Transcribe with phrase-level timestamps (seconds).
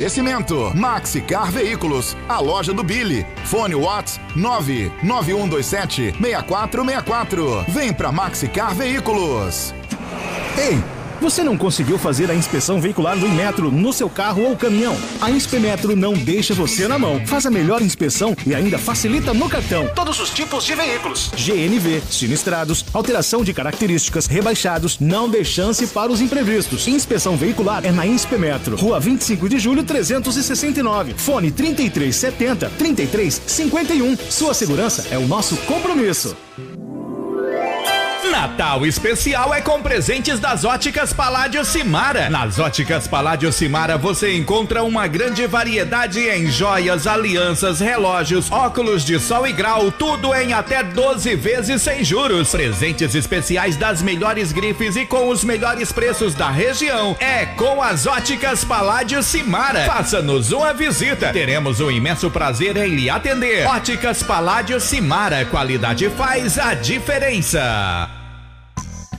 [0.00, 3.26] Oferecimento Maxi Car Veículos, a loja do Billy.
[3.46, 7.64] Fone Watts 99127 6464.
[7.66, 9.74] Vem pra Maxi Car Veículos.
[10.56, 10.97] Ei!
[11.20, 14.96] Você não conseguiu fazer a inspeção veicular do Inmetro no seu carro ou caminhão?
[15.20, 17.20] A Inspemetro não deixa você na mão.
[17.26, 22.02] Faz a melhor inspeção e ainda facilita no cartão todos os tipos de veículos: GNV,
[22.08, 25.00] sinistrados, alteração de características, rebaixados.
[25.00, 26.86] Não dê chance para os imprevistos.
[26.86, 28.76] Inspeção veicular é na Inspemetro.
[28.76, 31.14] Rua 25 de julho 369.
[31.16, 34.16] Fone 3370 3351.
[34.30, 36.36] Sua segurança é o nosso compromisso.
[38.30, 42.28] Natal especial é com presentes das Óticas Paládio Simara.
[42.28, 49.18] Nas Óticas Paládio Simara você encontra uma grande variedade em joias, alianças, relógios, óculos de
[49.18, 52.50] sol e grau, tudo em até 12 vezes sem juros.
[52.50, 57.16] Presentes especiais das melhores grifes e com os melhores preços da região.
[57.18, 59.86] É com as Óticas Paládio Simara.
[59.86, 61.32] Faça-nos uma visita.
[61.32, 63.66] Teremos um imenso prazer em lhe atender.
[63.66, 65.44] Óticas Paládio Simara.
[65.46, 68.18] Qualidade faz a diferença.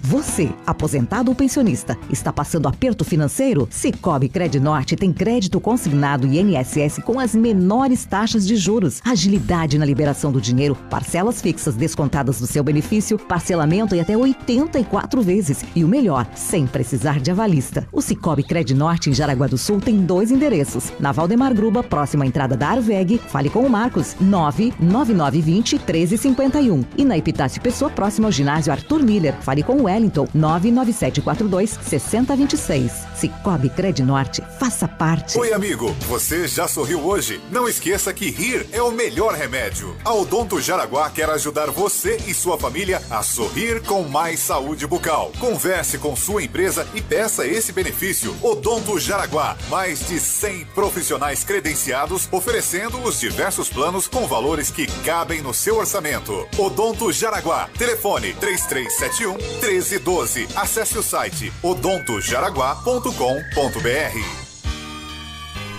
[0.02, 3.68] Você, aposentado ou pensionista, está passando aperto financeiro?
[3.70, 9.86] Cicobi Norte tem crédito consignado e INSS com as menores taxas de juros, agilidade na
[9.86, 15.84] liberação do dinheiro, parcelas fixas descontadas do seu benefício, parcelamento em até 84 vezes e
[15.84, 17.88] o melhor, sem precisar de avalista.
[17.92, 20.92] O Cicobi Norte em Jaraguá do Sul tem dois endereços.
[21.00, 26.84] Na Valdemar Gruba, próxima à entrada da Arveg, fale com o Marcos, 99920 1351.
[26.98, 32.92] E na Epitácio Pessoa, próximo ao ginásio Arthur Miller, fale com o Wellington 99742 6026.
[33.16, 33.72] Cicobi
[34.04, 35.38] Norte, faça parte.
[35.38, 35.94] Oi, amigo.
[36.08, 37.42] Você já sorriu hoje?
[37.52, 39.96] Não esqueça que rir é o melhor remédio.
[40.06, 45.32] A Odonto Jaraguá quer ajudar você e sua família a sorrir com mais saúde bucal.
[45.40, 48.36] Converse com sua empresa e peça esse benefício.
[48.42, 55.42] Odonto Jaraguá, mais de 100 profissionais credenciados oferecendo os diversos planos com valores que cabem
[55.42, 56.48] no seu orçamento.
[56.58, 60.48] Odonto Jaraguá, telefone 3371 13 1312.
[60.56, 64.50] Acesse o site odontojaraguá.com.br.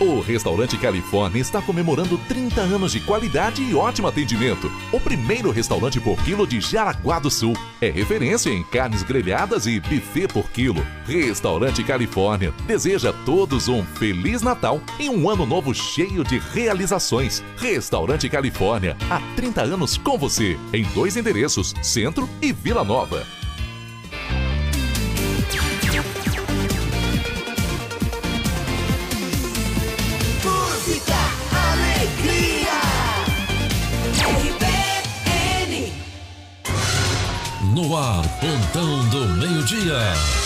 [0.00, 4.72] O Restaurante Califórnia está comemorando 30 anos de qualidade e ótimo atendimento.
[4.90, 7.52] O primeiro restaurante por quilo de Jaraguá do Sul.
[7.82, 10.82] É referência em carnes grelhadas e buffet por quilo.
[11.04, 17.44] Restaurante Califórnia deseja a todos um Feliz Natal e um ano novo cheio de realizações.
[17.58, 23.26] Restaurante Califórnia, há 30 anos com você, em dois endereços, Centro e Vila Nova.
[37.80, 40.39] No ar, Pontão do Meio-Dia.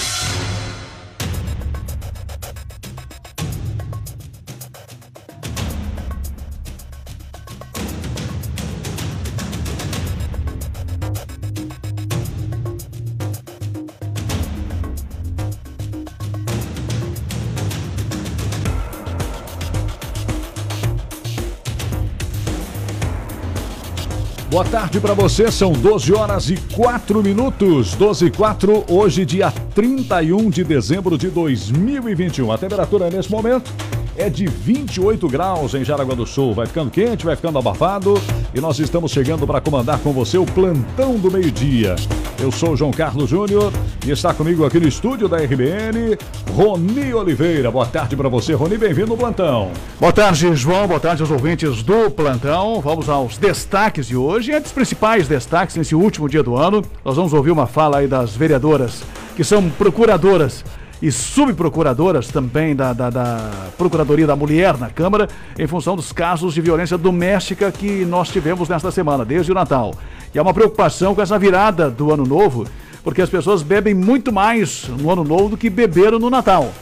[24.54, 27.96] Boa tarde para você, são 12 horas e 4 minutos.
[27.96, 32.52] 12 e 4, hoje, dia 31 de dezembro de 2021.
[32.52, 33.72] A temperatura nesse momento
[34.16, 36.54] é de 28 graus em Jaraguá do Sul.
[36.54, 38.14] Vai ficando quente, vai ficando abafado
[38.54, 41.96] e nós estamos chegando para comandar com você o plantão do meio-dia.
[42.40, 43.72] Eu sou o João Carlos Júnior
[44.04, 46.16] e está comigo aqui no estúdio da RBN,
[46.52, 47.70] Roni Oliveira.
[47.70, 48.76] Boa tarde para você, Roni.
[48.76, 49.70] Bem-vindo ao plantão.
[49.98, 50.86] Boa tarde, João.
[50.86, 52.80] Boa tarde aos ouvintes do plantão.
[52.80, 54.52] Vamos aos destaques de hoje.
[54.52, 58.06] Entre os principais destaques nesse último dia do ano, nós vamos ouvir uma fala aí
[58.06, 59.02] das vereadoras
[59.36, 60.64] que são procuradoras
[61.02, 65.28] e subprocuradoras também da, da, da, Procuradoria da Mulher na Câmara,
[65.58, 69.94] em função dos casos de violência doméstica que nós tivemos nesta semana, desde o Natal.
[70.34, 72.66] E há uma preocupação com essa virada do ano novo,
[73.02, 76.72] porque as pessoas bebem muito mais no ano novo do que beberam no Natal.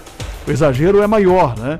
[0.46, 1.78] O exagero é maior, né?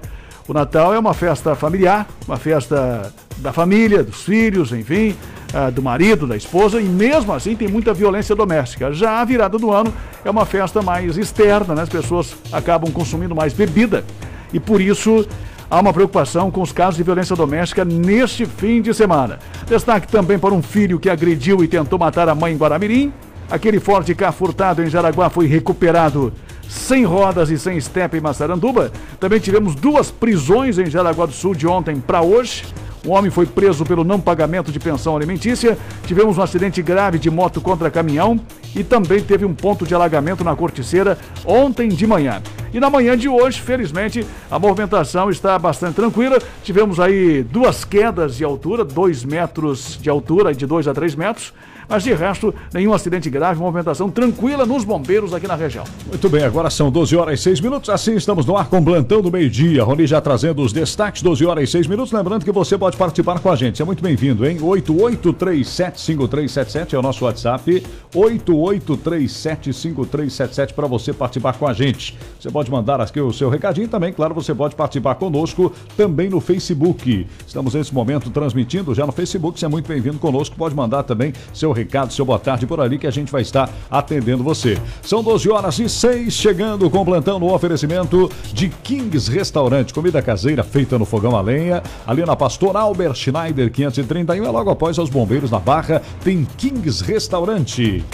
[0.48, 5.16] O Natal é uma festa familiar, uma festa da família, dos filhos, enfim,
[5.54, 8.92] uh, do marido, da esposa, e mesmo assim tem muita violência doméstica.
[8.92, 9.92] Já a virada do ano
[10.24, 11.82] é uma festa mais externa, né?
[11.82, 14.04] as pessoas acabam consumindo mais bebida
[14.52, 15.26] e por isso
[15.70, 19.38] há uma preocupação com os casos de violência doméstica neste fim de semana.
[19.68, 23.12] Destaque também para um filho que agrediu e tentou matar a mãe em Guaramirim.
[23.48, 26.32] Aquele Ford K furtado em Jaraguá foi recuperado
[26.72, 28.90] sem rodas e sem estepe em Massaranduba.
[29.20, 32.64] Também tivemos duas prisões em Jaraguá do Sul de ontem para hoje.
[33.06, 35.76] Um homem foi preso pelo não pagamento de pensão alimentícia.
[36.06, 38.40] Tivemos um acidente grave de moto contra caminhão
[38.74, 42.40] e também teve um ponto de alagamento na corticeira ontem de manhã.
[42.72, 46.38] E na manhã de hoje, felizmente, a movimentação está bastante tranquila.
[46.62, 51.52] Tivemos aí duas quedas de altura, dois metros de altura, de dois a três metros.
[51.92, 55.84] Mas de resto, nenhum acidente grave, movimentação tranquila nos bombeiros aqui na região.
[56.06, 57.90] Muito bem, agora são 12 horas e 6 minutos.
[57.90, 59.84] Assim estamos no ar com o plantão do meio-dia.
[59.84, 62.10] Rony já trazendo os destaques, 12 horas e 6 minutos.
[62.10, 63.76] Lembrando que você pode participar com a gente.
[63.76, 64.56] Seja muito bem-vindo, hein?
[64.60, 67.82] 88375377 é o nosso WhatsApp.
[68.14, 72.18] 88375377 para você participar com a gente.
[72.40, 74.14] Você pode mandar aqui o seu recadinho também.
[74.14, 77.26] Claro, você pode participar conosco também no Facebook.
[77.46, 79.60] Estamos nesse momento transmitindo já no Facebook.
[79.60, 80.56] Você é muito bem-vindo conosco.
[80.56, 83.42] Pode mandar também seu recadinho recado, seu boa tarde por ali que a gente vai
[83.42, 84.78] estar atendendo você.
[85.02, 90.62] São 12 horas e 6, chegando com plantão no oferecimento de Kings Restaurante, comida caseira
[90.62, 95.10] feita no fogão a lenha, ali na Pastor Albert Schneider 531, é logo após os
[95.10, 98.04] bombeiros na Barra, tem Kings Restaurante.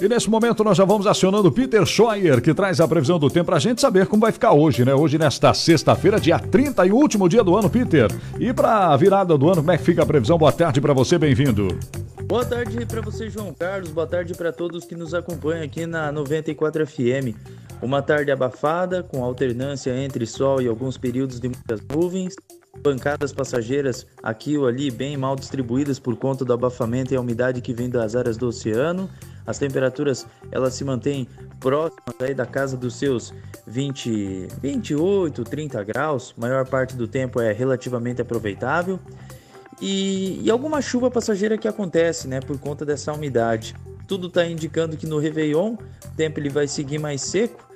[0.00, 3.46] E nesse momento nós já vamos acionando Peter Scheuer, que traz a previsão do tempo
[3.46, 4.94] para a gente saber como vai ficar hoje, né?
[4.94, 8.10] Hoje, nesta sexta-feira, dia 30 e último dia do ano, Peter.
[8.40, 10.36] E para a virada do ano, como é que fica a previsão?
[10.38, 11.78] Boa tarde para você, bem-vindo.
[12.24, 13.90] Boa tarde para você, João Carlos.
[13.90, 17.36] Boa tarde para todos que nos acompanham aqui na 94 FM.
[17.80, 22.34] Uma tarde abafada, com alternância entre sol e alguns períodos de muitas nuvens.
[22.82, 27.60] Bancadas passageiras aqui ou ali bem mal distribuídas por conta do abafamento e a umidade
[27.60, 29.10] que vem das áreas do oceano.
[29.46, 31.28] As temperaturas elas se mantêm
[31.58, 33.32] próximas aí da casa dos seus
[33.66, 36.34] 20, 28, 30 graus.
[36.36, 38.98] maior parte do tempo é relativamente aproveitável.
[39.80, 43.74] E, e alguma chuva passageira que acontece, né, por conta dessa umidade.
[44.06, 47.68] Tudo está indicando que no Réveillon o tempo ele vai seguir mais seco.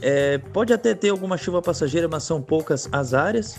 [0.00, 3.58] É, pode até ter alguma chuva passageira, mas são poucas as áreas.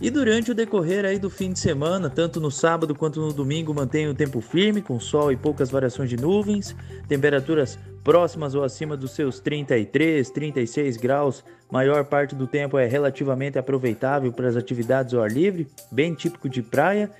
[0.00, 3.74] E durante o decorrer aí do fim de semana, tanto no sábado quanto no domingo,
[3.74, 6.74] mantém o tempo firme, com sol e poucas variações de nuvens,
[7.06, 11.44] temperaturas próximas ou acima dos seus 33, 36 graus.
[11.70, 16.48] Maior parte do tempo é relativamente aproveitável para as atividades ao ar livre, bem típico
[16.48, 17.10] de praia.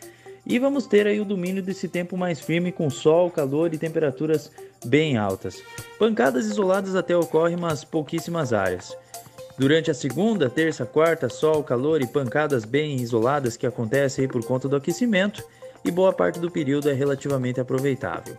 [0.46, 4.50] E vamos ter aí o domínio desse tempo mais firme com sol, calor e temperaturas
[4.86, 5.62] bem altas.
[5.98, 8.96] Pancadas isoladas até ocorrem, mas pouquíssimas áreas.
[9.60, 14.66] Durante a segunda, terça, quarta, sol, calor e pancadas bem isoladas que acontecem por conta
[14.66, 15.44] do aquecimento
[15.84, 18.34] e boa parte do período é relativamente aproveitável.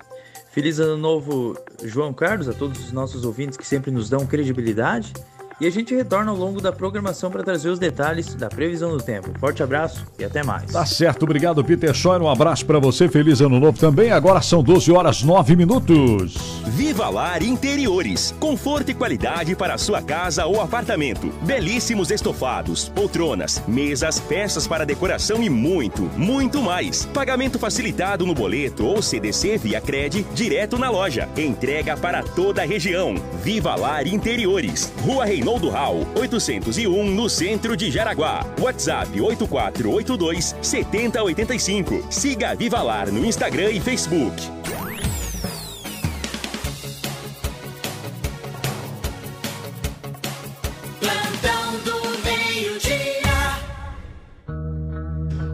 [0.49, 5.13] Feliz ano novo, João Carlos, a todos os nossos ouvintes que sempre nos dão credibilidade
[5.61, 9.03] e a gente retorna ao longo da programação para trazer os detalhes da previsão do
[9.03, 9.29] tempo.
[9.39, 10.71] Forte abraço e até mais.
[10.71, 14.11] Tá certo, obrigado Peter Scheuer, um abraço para você, feliz ano novo também.
[14.11, 16.33] Agora são 12 horas 9 minutos.
[16.65, 21.31] Viva Lar Interiores, conforto e qualidade para sua casa ou apartamento.
[21.43, 27.05] Belíssimos estofados, poltronas, mesas, peças para decoração e muito, muito mais.
[27.05, 31.29] Pagamento facilitado no boleto ou CDC via Cred, direto na loja.
[31.37, 33.13] Entrega para toda a região.
[33.43, 38.45] Viva Lar Interiores, Rua Reinaldo do Hall, 801 no centro de Jaraguá.
[38.59, 42.05] WhatsApp 8482 7085.
[42.09, 44.35] Siga Viva Lar no Instagram e Facebook.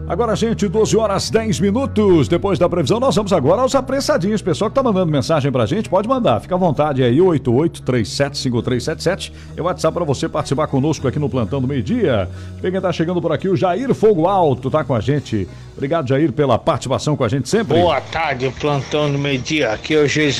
[0.08, 2.28] Agora, gente, 12 horas 10 minutos.
[2.28, 4.40] Depois da previsão, nós vamos agora aos apressadinhos.
[4.40, 6.40] Pessoal que tá mandando mensagem pra gente, pode mandar.
[6.40, 9.30] Fica à vontade aí, 88375377.
[9.54, 12.26] É o WhatsApp para você participar conosco aqui no Plantão do Meio Dia.
[12.62, 15.46] Quem tá chegando por aqui, o Jair Fogo Alto tá com a gente.
[15.76, 17.78] Obrigado, Jair, pela participação com a gente sempre.
[17.78, 19.72] Boa tarde, Plantão do Meio Dia.
[19.72, 20.32] Aqui é o Jair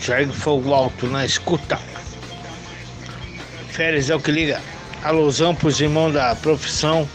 [0.00, 1.76] Jair Fogo Alto, na escuta.
[3.68, 4.60] Férias é o que liga.
[5.02, 7.08] Alusão pros irmãos da profissão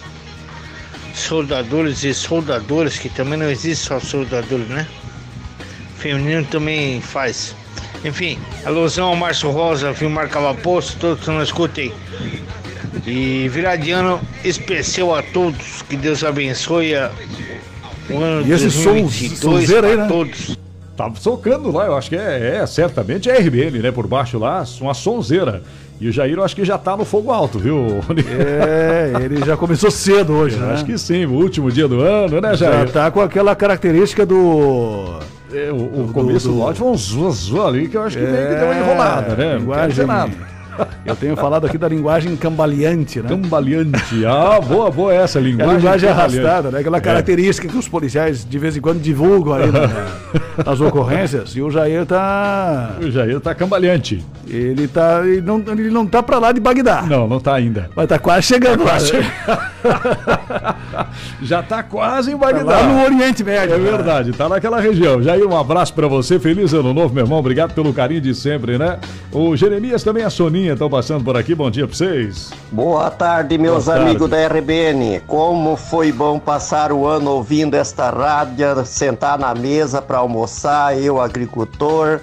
[1.20, 4.88] soldadores e soldadoras, que também não existe só soldadores, né?
[5.98, 7.56] Feminino também faz.
[8.04, 11.94] Enfim, alusão ao Márcio Rosa, filme Marcava Posto, todos que não escutem.
[13.06, 15.82] E virar de ano especial a todos.
[15.84, 17.12] Que Deus abençoe a-
[18.10, 20.08] o ano E som, 2022 sonzeiro aí, né?
[20.08, 20.58] todos.
[20.98, 23.92] Tá socando lá, eu acho que é, é certamente é RBN, né?
[23.92, 25.64] Por baixo lá, uma sonzeira.
[26.02, 28.00] E o Jair, eu acho que já tá no fogo alto, viu?
[28.28, 30.74] É, ele já começou cedo hoje, Eu né?
[30.74, 32.90] Acho que sim, o último dia do ano, né, Já Jair?
[32.92, 35.20] tá com aquela característica do.
[35.54, 38.48] É, o, o começo do, áudio foi um zoa ali que eu acho que meio
[38.48, 39.60] que deu uma É, enrolada, né?
[39.60, 40.32] Não quero dizer nada.
[41.06, 43.30] Eu tenho falado aqui da linguagem cambaleante, né?
[43.30, 44.26] Cambaleante.
[44.26, 45.76] Ah, boa, boa essa É a linguagem.
[45.78, 46.80] linguagem arrastada, né?
[46.80, 47.02] Aquela É.
[47.02, 49.90] característica que os policiais de vez em quando divulgam aí na-
[50.66, 51.56] nas ocorrências.
[51.56, 52.92] E o Jair tá.
[53.02, 54.24] O Jair tá cambaleante.
[54.48, 55.22] Ele tá.
[55.26, 57.02] Ele não, ele não tá pra lá de Bagdá.
[57.04, 57.90] Não, não tá ainda.
[57.96, 58.92] Mas tá quase chegando lá.
[58.92, 59.12] quase
[61.42, 63.76] Já tá quase em Tá lá no Oriente Médio.
[63.76, 63.92] É né?
[63.92, 65.22] verdade, tá naquela região.
[65.22, 66.40] Jair, um abraço pra você.
[66.40, 67.40] Feliz ano novo, meu irmão.
[67.40, 69.00] Obrigado pelo carinho de sempre, né?
[69.32, 71.54] O Jeremias também, a Soninha, estão passando por aqui.
[71.56, 72.52] Bom dia pra vocês.
[72.72, 74.10] Boa tarde, meus Boa tarde.
[74.10, 75.22] amigos da RBN.
[75.28, 81.22] Como foi bom passar o ano ouvindo esta rádio, sentar na mesa para almoçar, eu,
[81.22, 82.20] agricultor,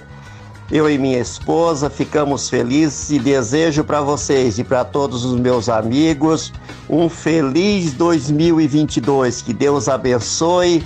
[0.71, 5.67] eu e minha esposa, ficamos felizes e desejo para vocês e para todos os meus
[5.67, 6.53] amigos
[6.87, 9.41] um feliz 2022.
[9.41, 10.83] Que Deus abençoe,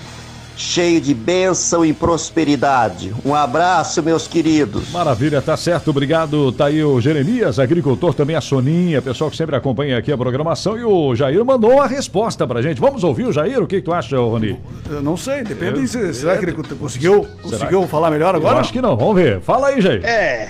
[0.55, 3.13] cheio de bênção e prosperidade.
[3.25, 4.91] Um abraço, meus queridos.
[4.91, 5.89] Maravilha, tá certo.
[5.89, 6.51] Obrigado.
[6.51, 10.77] Tá aí o Jeremias, agricultor, também a Soninha, pessoal que sempre acompanha aqui a programação.
[10.77, 12.79] E o Jair mandou uma resposta pra gente.
[12.79, 13.62] Vamos ouvir o Jair?
[13.62, 14.60] O que, que tu acha, Rony?
[14.89, 15.79] Eu não sei, depende.
[15.81, 18.55] Eu- se, será que ele conseguiu, conseguiu que- falar melhor agora?
[18.55, 18.95] Eu acho que não.
[18.95, 19.41] Vamos ver.
[19.41, 20.05] Fala aí, Jair.
[20.05, 20.50] É,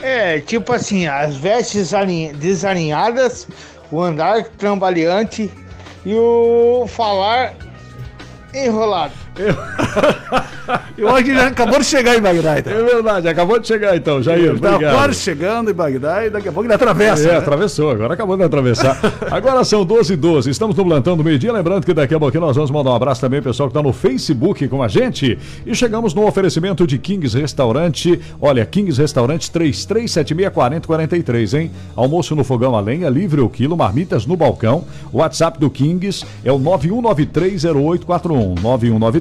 [0.00, 3.46] é, tipo assim, as vestes alin- desalinhadas,
[3.92, 5.50] o andar trambaleante
[6.06, 7.54] e o falar
[8.52, 9.12] enrolado.
[10.96, 12.72] Eu acho que ele acabou de chegar em Bagdá, então.
[12.72, 14.50] É verdade, acabou de chegar então, Jair.
[14.50, 14.94] Ele tá Obrigado.
[14.94, 17.28] quase chegando em Bagdá e daqui a pouco ele atravessa.
[17.28, 17.38] É, né?
[17.38, 18.96] atravessou, agora acabou de atravessar.
[19.30, 21.52] Agora são 12 e 12 estamos no plantão do meio-dia.
[21.52, 23.92] Lembrando que daqui a pouquinho nós vamos mandar um abraço também, pessoal que está no
[23.92, 25.38] Facebook com a gente.
[25.64, 28.20] E chegamos no oferecimento de Kings Restaurante.
[28.40, 31.70] Olha, Kings Restaurante 33764043, hein?
[31.96, 34.84] Almoço no fogão a lenha, livre o quilo, marmitas no balcão.
[35.12, 38.60] O WhatsApp do Kings é o 91930841.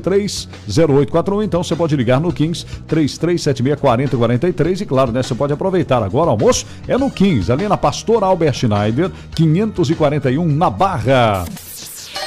[0.09, 1.43] 91930841.
[1.43, 6.65] Então você pode ligar no Kings 33764043 e claro, né, você pode aproveitar agora almoço
[6.87, 11.45] é no Kings, ali na Pastor Albert Schneider, 541 na Barra.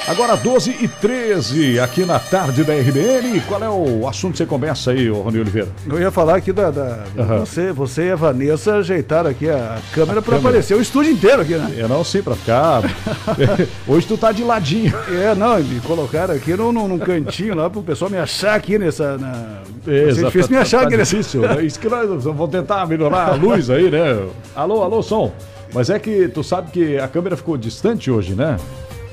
[0.09, 3.41] Agora 12 e 13 aqui na tarde da RBN.
[3.47, 5.69] Qual é o assunto que você começa aí, Rony Oliveira?
[5.89, 6.71] Eu ia falar aqui da.
[6.71, 7.39] da- Aham.
[7.39, 11.55] você, você e a Vanessa ajeitaram aqui a câmera para aparecer o estúdio inteiro aqui,
[11.55, 11.73] né?
[11.77, 12.83] Eu não sei pra ficar.
[13.87, 14.93] Hoje tu tá de ladinho.
[15.09, 19.17] É, não, me colocaram aqui num, num- cantinho lá pro pessoal me achar aqui nessa.
[19.17, 19.61] Na...
[19.85, 21.17] Vai ser difícil me achar tá aqui nessa.
[21.17, 21.47] difícil.
[21.47, 24.21] É isso que nós vamos tentar melhorar a luz aí, né?
[24.55, 25.33] Alô, alô, som.
[25.73, 28.57] Mas é que tu sabe que a câmera ficou distante hoje, né?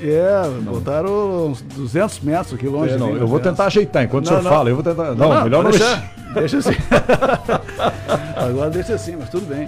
[0.02, 2.94] É, botaram uns 200 metros aqui longe.
[2.94, 4.56] É, não, eu vou tentar ajeitar enquanto Não, o senhor não.
[4.56, 4.70] fala.
[4.70, 5.14] Eu vou tentar.
[5.14, 5.84] Não, melhor não pode mexer.
[5.96, 6.20] deixar.
[6.34, 6.70] Deixa assim.
[8.36, 9.66] Agora deixa assim, mas tudo bem.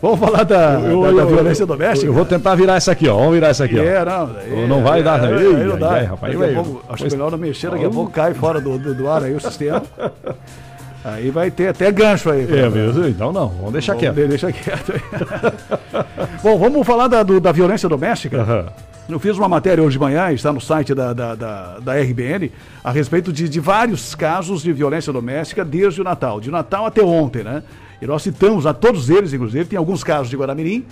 [0.00, 2.06] Vamos falar da, Eu- da- eu- da violência eu- doméstica?
[2.06, 3.16] Eu vou tentar virar essa aqui, ó.
[3.16, 3.82] Vamos virar essa aqui, ó.
[3.82, 4.32] É, não.
[4.32, 5.90] daí- Não vai dar, é, aí Ei, não dá.
[5.92, 8.60] ai, rapaz, Daqui a vai- pouco, acho melhor não mexer, daqui a pouco cai fora
[8.60, 9.82] do, do, do ar aí o sistema.
[11.04, 12.42] Aí vai ter até gancho aí.
[12.44, 13.06] É mesmo?
[13.06, 14.14] Então não, vamos deixar Vamos quieto.
[14.14, 14.92] de- Deixa quieto.
[16.42, 18.72] Bom, vamos falar da, do- da violência doméstica.
[19.12, 22.50] Eu fiz uma matéria hoje de manhã, está no site da, da, da, da RBN,
[22.82, 27.02] a respeito de, de vários casos de violência doméstica desde o Natal, de Natal até
[27.02, 27.62] ontem, né?
[28.00, 30.86] E nós citamos a todos eles, inclusive, tem alguns casos de Guaramirim,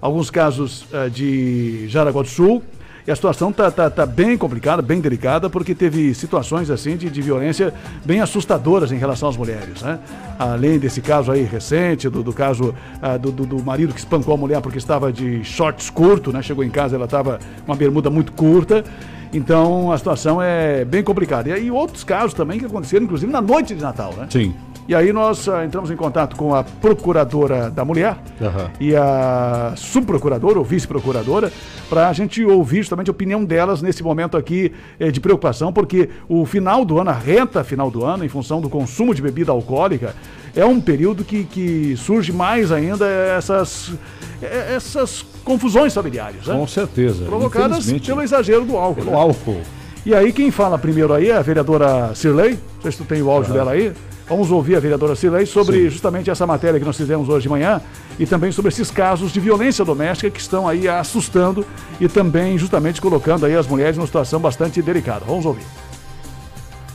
[0.00, 2.62] alguns casos eh, de Jaraguá do Sul,
[3.06, 7.08] e a situação tá, tá, tá bem complicada, bem delicada, porque teve situações assim de,
[7.08, 7.72] de violência
[8.04, 10.00] bem assustadoras em relação às mulheres, né?
[10.38, 14.34] Além desse caso aí recente, do, do caso ah, do, do, do marido que espancou
[14.34, 16.42] a mulher porque estava de shorts curto, né?
[16.42, 18.84] Chegou em casa, ela estava com uma bermuda muito curta.
[19.32, 21.48] Então a situação é bem complicada.
[21.48, 24.26] E aí outros casos também que aconteceram, inclusive na noite de Natal, né?
[24.30, 24.54] Sim.
[24.88, 28.70] E aí nós ah, entramos em contato com a procuradora da mulher Aham.
[28.78, 31.52] e a subprocuradora ou vice-procuradora
[31.88, 36.08] para a gente ouvir justamente a opinião delas nesse momento aqui eh, de preocupação, porque
[36.28, 39.50] o final do ano, a reta final do ano, em função do consumo de bebida
[39.50, 40.14] alcoólica,
[40.54, 43.92] é um período que, que surge mais ainda essas,
[44.40, 46.54] eh, essas confusões familiares, né?
[46.54, 47.24] Com certeza.
[47.24, 49.02] provocadas pelo exagero do álcool.
[49.02, 49.16] pelo né?
[49.16, 49.60] álcool.
[50.04, 53.20] E aí quem fala primeiro aí é a vereadora Cirlei, não sei se tu tem
[53.20, 53.92] o áudio dela aí.
[54.28, 57.80] Vamos ouvir a vereadora Cirlei sobre justamente essa matéria que nós fizemos hoje de manhã
[58.18, 61.64] e também sobre esses casos de violência doméstica que estão aí assustando
[62.00, 65.24] e também justamente colocando aí as mulheres numa situação bastante delicada.
[65.24, 65.64] Vamos ouvir.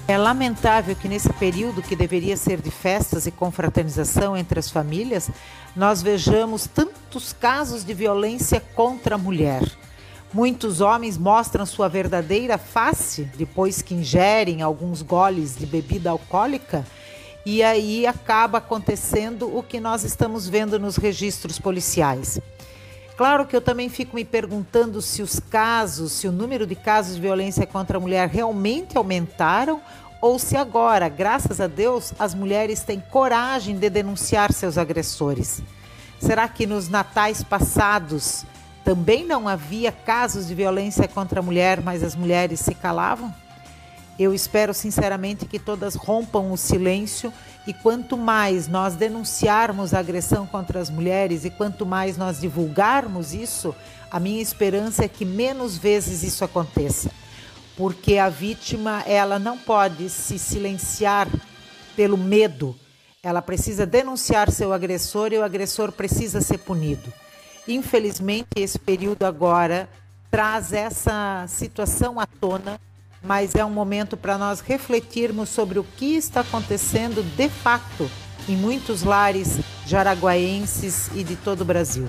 [0.09, 5.29] É lamentável que nesse período que deveria ser de festas e confraternização entre as famílias,
[5.73, 9.63] nós vejamos tantos casos de violência contra a mulher.
[10.33, 16.85] Muitos homens mostram sua verdadeira face depois que ingerem alguns goles de bebida alcoólica
[17.45, 22.39] e aí acaba acontecendo o que nós estamos vendo nos registros policiais.
[23.17, 27.15] Claro que eu também fico me perguntando se os casos, se o número de casos
[27.15, 29.81] de violência contra a mulher realmente aumentaram
[30.19, 35.63] ou se agora, graças a Deus, as mulheres têm coragem de denunciar seus agressores.
[36.19, 38.45] Será que nos natais passados
[38.83, 43.33] também não havia casos de violência contra a mulher, mas as mulheres se calavam?
[44.19, 47.33] Eu espero sinceramente que todas rompam o silêncio
[47.65, 53.33] e quanto mais nós denunciarmos a agressão contra as mulheres e quanto mais nós divulgarmos
[53.33, 53.75] isso,
[54.09, 57.09] a minha esperança é que menos vezes isso aconteça.
[57.77, 61.27] Porque a vítima, ela não pode se silenciar
[61.95, 62.75] pelo medo.
[63.23, 67.11] Ela precisa denunciar seu agressor e o agressor precisa ser punido.
[67.67, 69.87] Infelizmente, esse período agora
[70.29, 72.79] traz essa situação à tona
[73.23, 78.09] mas é um momento para nós refletirmos sobre o que está acontecendo de fato
[78.49, 82.07] em muitos lares jaraguaenses e de todo o Brasil.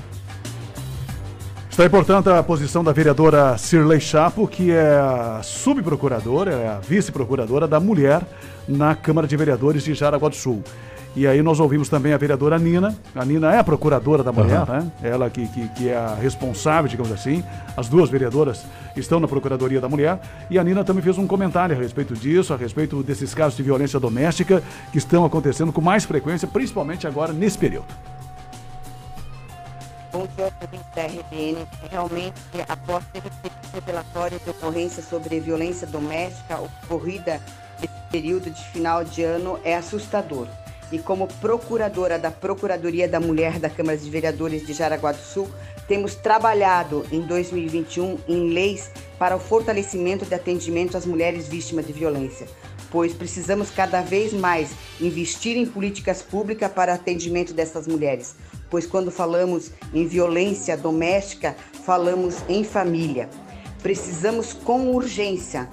[1.70, 7.66] Está importante a posição da vereadora Cirlei Chapo, que é a subprocuradora, é a vice-procuradora
[7.66, 8.20] da mulher
[8.68, 10.62] na Câmara de Vereadores de Jaraguá do Sul.
[11.14, 12.96] E aí nós ouvimos também a vereadora Nina.
[13.14, 14.76] A Nina é a procuradora da mulher, uhum.
[14.76, 14.92] né?
[15.02, 17.44] Ela que, que, que, é a responsável, digamos assim.
[17.76, 18.64] As duas vereadoras
[18.96, 20.18] estão na Procuradoria da Mulher.
[20.48, 23.62] E a Nina também fez um comentário a respeito disso, a respeito desses casos de
[23.62, 27.88] violência doméstica que estão acontecendo com mais frequência, principalmente agora nesse período.
[30.10, 30.50] Bom dia,
[30.94, 31.66] da RBN.
[31.90, 33.22] Realmente, após ter
[33.74, 37.38] revelatório de ocorrência sobre violência doméstica ocorrida
[37.78, 40.46] nesse período de final de ano, é assustador
[40.92, 45.48] e como procuradora da Procuradoria da Mulher da Câmara de Vereadores de Jaraguá do Sul,
[45.88, 51.94] temos trabalhado em 2021 em leis para o fortalecimento de atendimento às mulheres vítimas de
[51.94, 52.46] violência,
[52.90, 58.36] pois precisamos cada vez mais investir em políticas públicas para atendimento dessas mulheres,
[58.68, 63.30] pois quando falamos em violência doméstica, falamos em família.
[63.82, 65.68] Precisamos com urgência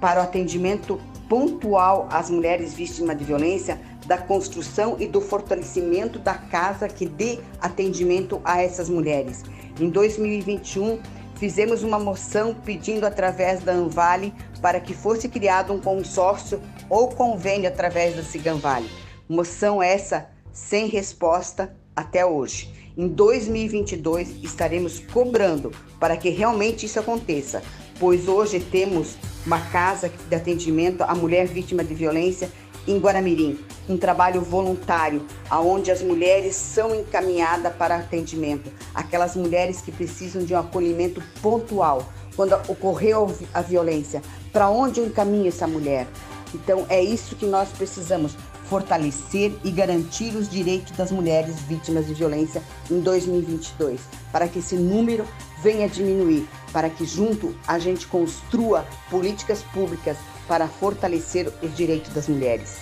[0.00, 3.80] para o atendimento pontual às mulheres vítimas de violência
[4.10, 9.44] da construção e do fortalecimento da casa que dê atendimento a essas mulheres.
[9.78, 10.98] Em 2021,
[11.36, 17.68] fizemos uma moção pedindo através da Anvale para que fosse criado um consórcio ou convênio
[17.68, 18.90] através da Ciganvale.
[19.28, 22.74] Moção essa sem resposta até hoje.
[22.96, 25.70] Em 2022 estaremos cobrando
[26.00, 27.62] para que realmente isso aconteça,
[28.00, 29.14] pois hoje temos
[29.46, 32.50] uma casa de atendimento à mulher vítima de violência
[32.86, 39.92] em Guaramirim, um trabalho voluntário, aonde as mulheres são encaminhadas para atendimento, aquelas mulheres que
[39.92, 46.06] precisam de um acolhimento pontual, quando ocorreu a violência, para onde eu encaminho essa mulher?
[46.54, 48.36] Então é isso que nós precisamos
[48.70, 54.76] fortalecer e garantir os direitos das mulheres vítimas de violência em 2022, para que esse
[54.76, 55.24] número
[55.60, 60.16] venha diminuir, para que junto a gente construa políticas públicas
[60.50, 62.78] para fortalecer os direitos das mulheres.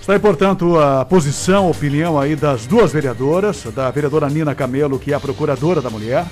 [0.00, 4.96] Está aí, portanto, a posição, a opinião aí das duas vereadoras, da vereadora Nina Camelo,
[4.96, 6.24] que é a procuradora da mulher,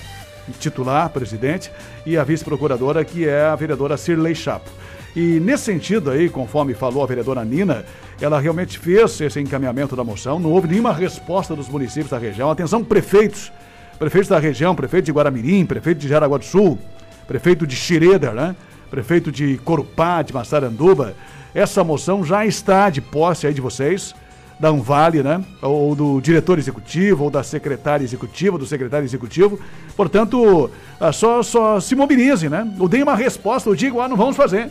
[0.61, 1.73] titular, presidente,
[2.07, 4.71] e a vice-procuradora, que é a vereadora Cirlei Chapo.
[5.17, 7.85] E nesse sentido aí, conforme falou a vereadora Nina,
[8.21, 12.49] ela realmente fez esse encaminhamento da moção, não houve nenhuma resposta dos municípios da região.
[12.53, 13.51] Atenção, prefeitos,
[13.99, 16.79] prefeitos da região, prefeito de Guaramirim, prefeito de Jaraguá do Sul,
[17.27, 18.55] prefeito de Xireda, né?
[18.91, 21.15] Prefeito de Corupá, de Massaranduba,
[21.55, 24.15] essa moção já está de posse aí de vocês,
[24.59, 25.43] da Anvale, né?
[25.63, 29.59] Ou do diretor executivo, ou da secretária executiva, do secretário executivo.
[29.97, 32.71] Portanto, ah, só, só se mobilizem, né?
[32.79, 34.71] Ou deem uma resposta, ou digam, ah, não vamos fazer.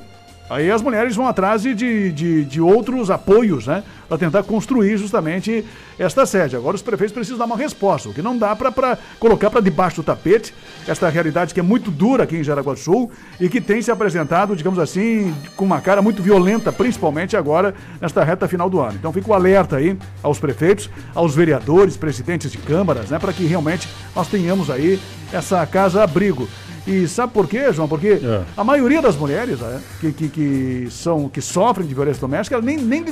[0.50, 3.84] Aí as mulheres vão atrás de, de, de outros apoios, né?
[4.08, 5.64] Para tentar construir justamente
[6.00, 6.56] esta sede.
[6.56, 9.98] Agora os prefeitos precisam dar uma resposta, o que não dá para colocar para debaixo
[9.98, 10.54] do tapete
[10.88, 13.92] esta realidade que é muito dura aqui em Jaraguá do Sul e que tem se
[13.92, 18.96] apresentado, digamos assim, com uma cara muito violenta, principalmente agora nesta reta final do ano.
[18.98, 23.20] Então fico alerta aí aos prefeitos, aos vereadores, presidentes de câmaras, né?
[23.20, 25.00] Para que realmente nós tenhamos aí
[25.32, 26.48] essa casa abrigo
[26.88, 27.88] E sabe por quê, João?
[27.88, 28.20] Porque
[28.58, 32.66] a maioria das mulheres né, que, que, que são, que sofrem de violência doméstica, elas
[32.66, 33.04] nem, nem,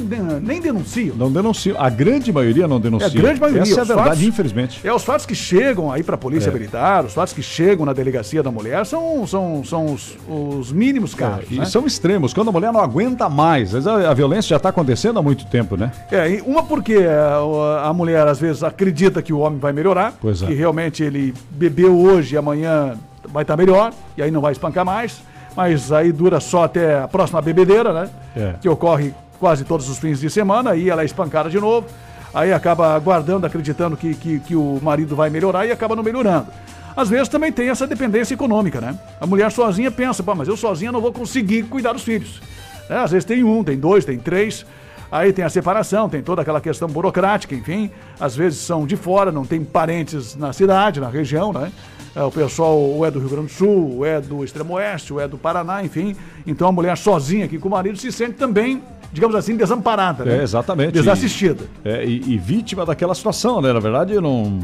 [0.41, 1.15] nem denunciam.
[1.15, 1.80] Não denunciam.
[1.80, 3.08] A grande maioria não denuncia.
[3.08, 3.62] É, a grande maioria.
[3.63, 4.80] Essa é a verdade, fatos- infelizmente.
[4.84, 6.53] É, os fatos que chegam aí para a polícia É.
[6.53, 11.13] militar, os fatos que chegam na delegacia da mulher são, são, são os, os mínimos
[11.13, 11.45] casos.
[11.51, 11.65] E né?
[11.65, 13.73] são extremos, quando a mulher não aguenta mais.
[13.88, 15.91] A, a violência já está acontecendo há muito tempo, né?
[16.12, 20.13] É, uma porque é, o- a mulher às vezes acredita que o homem vai melhorar,
[20.19, 20.47] Pois é.
[20.47, 22.93] que realmente ele bebeu hoje e amanhã
[23.27, 25.21] vai estar melhor, e aí não vai espancar mais,
[25.55, 28.09] mas aí dura só até a próxima bebedeira, né?
[28.35, 28.53] É.
[28.61, 31.87] Que ocorre quase todos os fins de semana, aí ela é espancada de novo,
[32.33, 36.47] aí acaba aguardando, acreditando que, que, que o marido vai melhorar e acaba não melhorando.
[36.95, 38.97] Às vezes também tem essa dependência econômica, né?
[39.21, 42.41] A mulher sozinha pensa, pô, mas eu sozinha não vou conseguir cuidar dos filhos.
[42.89, 42.97] né?
[42.97, 44.65] Às vezes tem um, tem dois, tem três.
[45.11, 47.91] Aí tem a separação, tem toda aquela questão burocrática, enfim.
[48.19, 51.71] Às vezes são de fora, não tem parentes na cidade, na região, né?
[52.17, 55.13] É, O pessoal ou é do Rio Grande do Sul, ou é do Extremo Oeste,
[55.13, 56.15] ou é do Paraná, enfim.
[56.47, 58.82] Então a mulher sozinha aqui com o marido se sente também,
[59.13, 60.39] digamos assim, desamparada, né?
[60.39, 60.93] É, exatamente.
[60.93, 61.65] Desassistida.
[61.86, 63.71] É, e, e vítima daquela situação, né?
[63.71, 64.60] Na verdade, não,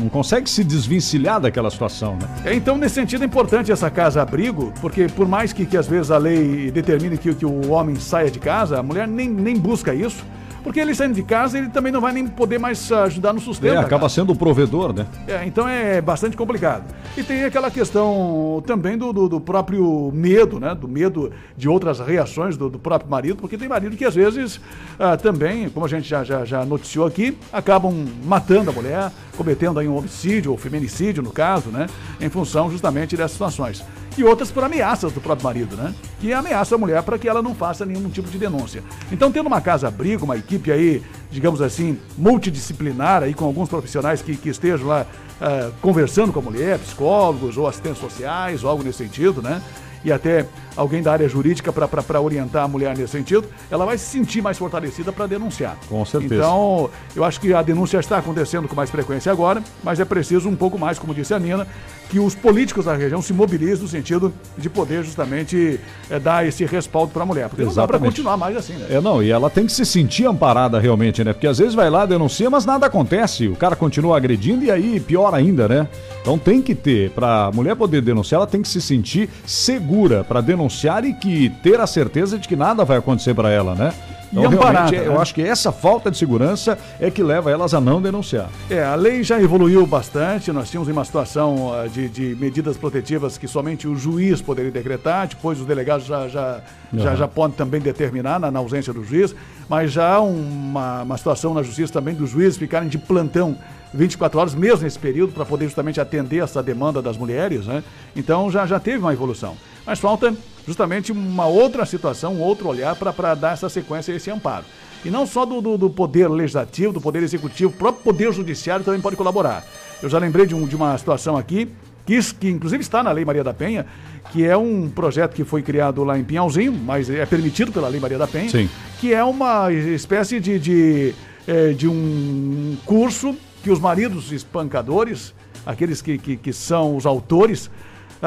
[0.00, 2.28] não consegue se desvencilhar daquela situação, né?
[2.44, 6.10] É, então, nesse sentido, é importante essa casa-abrigo, porque por mais que, que às vezes
[6.10, 9.94] a lei determine que, que o homem saia de casa, a mulher nem, nem busca
[9.94, 10.24] isso,
[10.66, 13.40] porque ele saindo de casa, ele também não vai nem poder mais ah, ajudar no
[13.40, 13.70] sustento.
[13.70, 15.06] É, da acaba sendo o provedor, né?
[15.28, 16.92] É, então é bastante complicado.
[17.16, 20.74] E tem aquela questão também do, do, do próprio medo, né?
[20.74, 24.60] Do medo de outras reações do, do próprio marido, porque tem marido que às vezes
[24.98, 29.78] ah, também, como a gente já, já, já noticiou aqui, acabam matando a mulher, cometendo
[29.78, 31.86] aí um homicídio ou feminicídio, no caso, né?
[32.20, 33.84] Em função justamente dessas situações.
[34.16, 35.94] E outras por ameaças do próprio marido, né?
[36.18, 38.82] Que ameaça a mulher para que ela não faça nenhum tipo de denúncia.
[39.12, 44.36] Então, tendo uma casa-abrigo, uma equipe aí, digamos assim, multidisciplinar aí com alguns profissionais que,
[44.36, 45.06] que estejam lá
[45.40, 49.60] ah, conversando com a mulher, psicólogos ou assistentes sociais, ou algo nesse sentido, né?
[50.04, 54.04] E até alguém da área jurídica para orientar a mulher nesse sentido, ela vai se
[54.04, 55.76] sentir mais fortalecida para denunciar.
[55.88, 56.34] Com certeza.
[56.34, 60.48] Então, eu acho que a denúncia está acontecendo com mais frequência agora, mas é preciso
[60.48, 61.66] um pouco mais, como disse a Nina,
[62.08, 66.64] que os políticos da região se mobilizem no sentido de poder justamente eh, dar esse
[66.64, 67.48] respaldo para a mulher.
[67.48, 68.10] Porque não dá para Exatamente.
[68.12, 68.86] continuar mais assim, né?
[68.90, 71.32] É, não, e ela tem que se sentir amparada realmente, né?
[71.32, 73.48] Porque às vezes vai lá, denuncia, mas nada acontece.
[73.48, 75.88] O cara continua agredindo e aí pior ainda, né?
[76.20, 80.40] Então tem que ter, pra mulher poder denunciar, ela tem que se sentir segura pra
[80.40, 80.65] denunciar
[81.04, 83.92] e que ter a certeza de que nada vai acontecer pra ela, né?
[84.32, 85.06] E amparada, né?
[85.06, 88.50] eu acho que essa falta de segurança é que leva elas a não denunciar.
[88.68, 90.50] É, a lei já evoluiu bastante.
[90.50, 95.28] Nós tínhamos uma situação ah, de, de medidas protetivas que somente o juiz poderia decretar,
[95.28, 96.60] depois os delegados já, já,
[96.92, 97.16] já, Aham.
[97.16, 99.34] já podem também determinar na, na ausência do juiz,
[99.68, 103.56] mas já há uma, uma situação na justiça também dos juízes ficarem de plantão
[103.94, 107.82] 24 horas, mesmo nesse período, para poder justamente atender essa demanda das mulheres, né?
[108.14, 109.56] Então já, já teve uma evolução.
[109.86, 110.34] Mas falta
[110.66, 114.64] justamente uma outra situação, um outro olhar para dar essa sequência esse amparo.
[115.04, 118.84] E não só do, do, do poder legislativo, do poder executivo, o próprio poder judiciário
[118.84, 119.64] também pode colaborar.
[120.02, 121.68] Eu já lembrei de, um, de uma situação aqui,
[122.04, 123.86] que, isso- que inclusive está na Lei Maria da Penha,
[124.32, 128.00] que é um projeto que foi criado lá em Pinhalzinho, mas é permitido pela Lei
[128.00, 128.68] Maria da Penha, Sim.
[129.00, 131.14] que é uma espécie de, de,
[131.46, 135.32] eh, de um curso que os maridos espancadores,
[135.64, 137.70] aqueles que, que, que são os autores,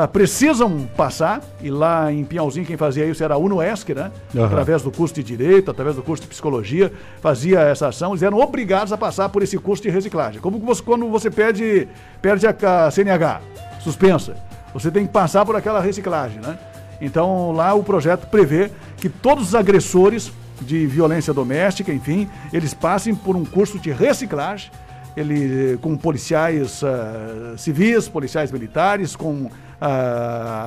[0.04, 4.12] ah, precisam passar, e lá em Pinhalzinho quem fazia isso era a UNOESC, né?
[4.36, 4.46] Aham.
[4.46, 8.38] Através do curso de Direito, através do curso de Psicologia, fazia essa ação, eles eram
[8.40, 10.40] obrigados a passar por esse curso de reciclagem.
[10.42, 11.88] Como você- quando você perde,
[12.22, 13.42] perde a, ca- CNH,
[13.80, 14.36] suspensa,
[14.74, 16.58] você tem que passar por aquela reciclagem, né?
[17.02, 20.32] Então lá o projeto prevê que todos os agressores
[20.62, 24.70] de violência doméstica, enfim, eles passem por um curso de reciclagem,
[25.18, 29.50] ele, com policiais ah, civis, policiais militares, com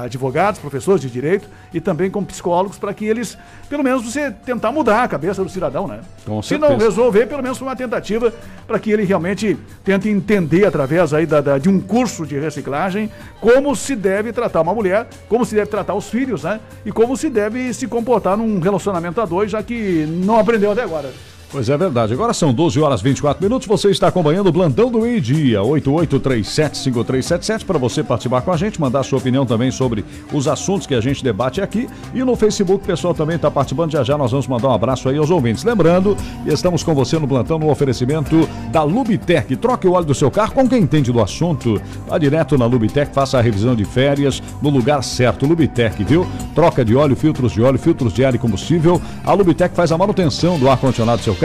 [0.04, 3.36] advogados, professores de direito e também com psicólogos para que eles,
[3.68, 6.00] pelo menos, você tentar mudar a cabeça do cidadão, né?
[6.24, 8.32] Com Se não resolver, pelo menos foi uma tentativa
[8.66, 13.10] para que ele realmente tente entender através aí da, da- de um curso de reciclagem
[13.40, 16.60] como se deve tratar uma mulher, como se deve tratar os filhos, né?
[16.84, 20.82] E como se deve se comportar num relacionamento a dois, já que não aprendeu até
[20.82, 21.10] agora.
[21.52, 22.14] Pois é verdade.
[22.14, 23.68] Agora são 12 horas e 24 minutos.
[23.68, 29.02] Você está acompanhando o Plantão do Meio-Dia, 88375377, para você participar com a gente, mandar
[29.02, 31.90] sua opinião também sobre os assuntos que a gente debate aqui.
[32.14, 33.92] E no Facebook, o pessoal também está participando.
[33.92, 35.62] Já já nós vamos mandar um abraço aí aos ouvintes.
[35.62, 39.54] Lembrando, estamos com você no plantão no oferecimento da Lubitec.
[39.56, 41.78] Troque o óleo do seu carro com quem entende do assunto.
[42.08, 45.44] Vá direto na Lubitec, faça a revisão de férias no lugar certo.
[45.44, 46.26] Lubitec, viu?
[46.54, 49.00] troca de óleo, filtros de óleo, filtros de ar e combustível.
[49.24, 51.41] A Lubitec faz a manutenção do ar-condicionado do seu carro,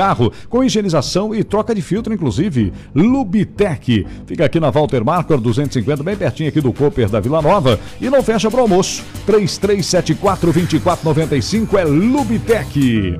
[0.49, 2.71] com higienização e troca de filtro, inclusive.
[2.93, 4.05] Lubitec.
[4.25, 7.79] Fica aqui na Walter Marcor 250, bem pertinho aqui do Cooper da Vila Nova.
[7.99, 9.03] E não fecha para almoço.
[9.27, 13.17] 3374-2495 é Lubitec.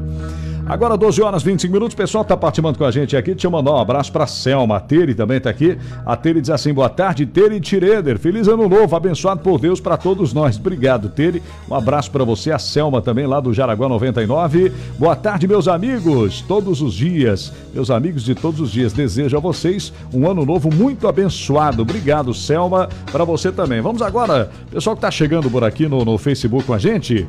[0.70, 3.32] Agora 12 horas 25 minutos, o pessoal tá participando com a gente aqui.
[3.32, 4.76] Deixa eu mandar um abraço pra Selma.
[4.76, 5.78] A Tere também tá aqui.
[6.06, 8.20] A Tere diz assim: boa tarde, Tere Tireder.
[8.20, 10.58] Feliz ano novo, abençoado por Deus para todos nós.
[10.58, 11.42] Obrigado, Tere.
[11.72, 14.74] Um abraço para você, a Selma também, lá do Jaraguá 99.
[15.00, 16.42] Boa tarde, meus amigos.
[16.42, 20.70] Todos os dias, meus amigos de todos os dias, desejo a vocês um ano novo
[20.74, 21.82] muito abençoado.
[21.84, 23.80] Obrigado, Selma, para você também.
[23.80, 27.26] Vamos agora, pessoal que tá chegando por aqui no, no Facebook com a gente.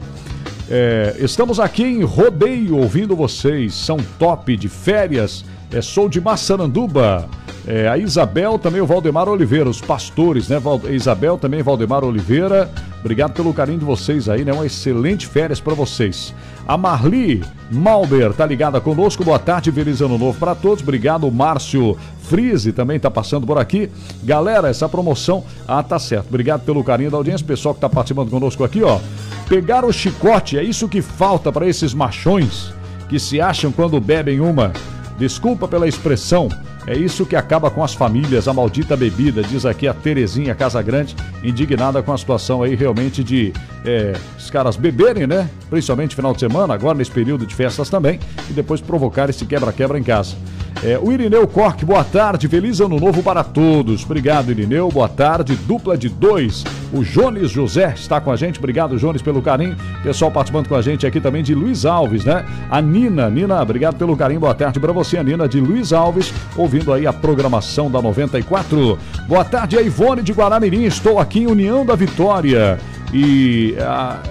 [0.71, 3.75] É, estamos aqui em Rodeio ouvindo vocês.
[3.75, 5.45] São top de férias.
[5.73, 7.29] É, sou de Massaranduba.
[7.71, 10.59] É, a Isabel, também o Valdemar Oliveira, os pastores, né?
[10.59, 12.71] Val, Isabel, também Valdemar Oliveira.
[13.01, 14.55] Obrigado pelo carinho de vocês aí, né?
[14.55, 16.35] Uma excelente férias para vocês.
[16.67, 19.23] A Marli Malber tá ligada conosco.
[19.23, 20.83] Boa tarde, feliz ano novo para todos.
[20.83, 23.91] Obrigado, Márcio Frise também tá passando por aqui.
[24.23, 26.29] Galera, essa promoção, ah, tá certo.
[26.29, 28.99] Obrigado pelo carinho da audiência, pessoal que tá participando conosco aqui, ó.
[29.47, 32.73] Pegar o chicote é isso que falta para esses machões
[33.11, 34.73] que se acham quando bebem uma.
[35.19, 36.49] Desculpa pela expressão,
[36.89, 40.81] é isso que acaba com as famílias, a maldita bebida, diz aqui a Terezinha Casa
[40.81, 43.53] Grande, indignada com a situação aí realmente de
[43.85, 45.51] é, os caras beberem, né?
[45.69, 49.99] Principalmente final de semana, agora nesse período de festas também, e depois provocar esse quebra-quebra
[49.99, 50.35] em casa.
[50.83, 54.05] É, o Irineu Corque, boa tarde, feliz ano novo para todos.
[54.05, 56.63] Obrigado, Irineu, boa tarde, dupla de dois.
[56.93, 59.77] O Jones José está com a gente, obrigado, Jones, pelo carinho.
[60.05, 62.45] Pessoal participando com a gente aqui também de Luiz Alves, né?
[62.71, 66.33] A Nina, Nina, obrigado pelo carinho, boa tarde para você, a Nina de Luiz Alves,
[66.57, 68.97] ouvindo aí a programação da 94.
[69.27, 72.79] Boa tarde, a Ivone de Guaramirim, estou aqui em União da Vitória.
[73.13, 73.75] E.
[73.81, 74.23] Ah,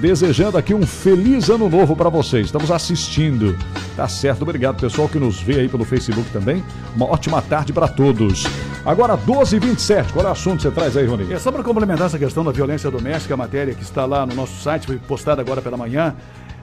[0.00, 2.46] desejando aqui um feliz ano novo para vocês.
[2.46, 3.56] Estamos assistindo.
[3.96, 6.62] Tá certo, obrigado pessoal que nos vê aí pelo Facebook também.
[6.94, 8.44] Uma ótima tarde para todos.
[8.84, 11.32] Agora 12h27, qual é o assunto que você traz aí, Rony?
[11.32, 14.34] É só para complementar essa questão da violência doméstica, a matéria que está lá no
[14.34, 16.14] nosso site, foi postada agora pela manhã.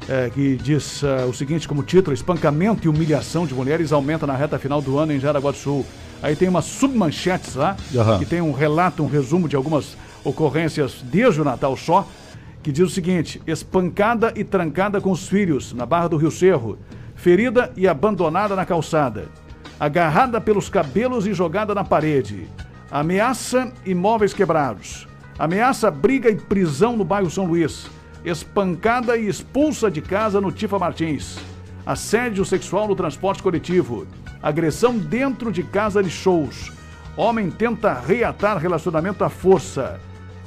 [0.07, 4.35] É, que diz uh, o seguinte como título: Espancamento e humilhação de mulheres aumenta na
[4.35, 5.85] reta final do ano em Jaraguá do Sul.
[6.21, 8.19] Aí tem umas submanchetes lá, uhum.
[8.19, 12.07] que tem um relato, um resumo de algumas ocorrências desde o Natal só,
[12.63, 16.79] que diz o seguinte: espancada e trancada com os filhos na Barra do Rio Cerro,
[17.15, 19.27] ferida e abandonada na calçada,
[19.79, 22.47] agarrada pelos cabelos e jogada na parede,
[22.89, 27.89] ameaça e móveis quebrados, ameaça briga e prisão no bairro São Luís
[28.25, 31.37] espancada e expulsa de casa no Tifa Martins,
[31.85, 34.07] assédio sexual no transporte coletivo,
[34.41, 36.71] agressão dentro de casa de shows,
[37.17, 39.99] homem tenta reatar relacionamento à força,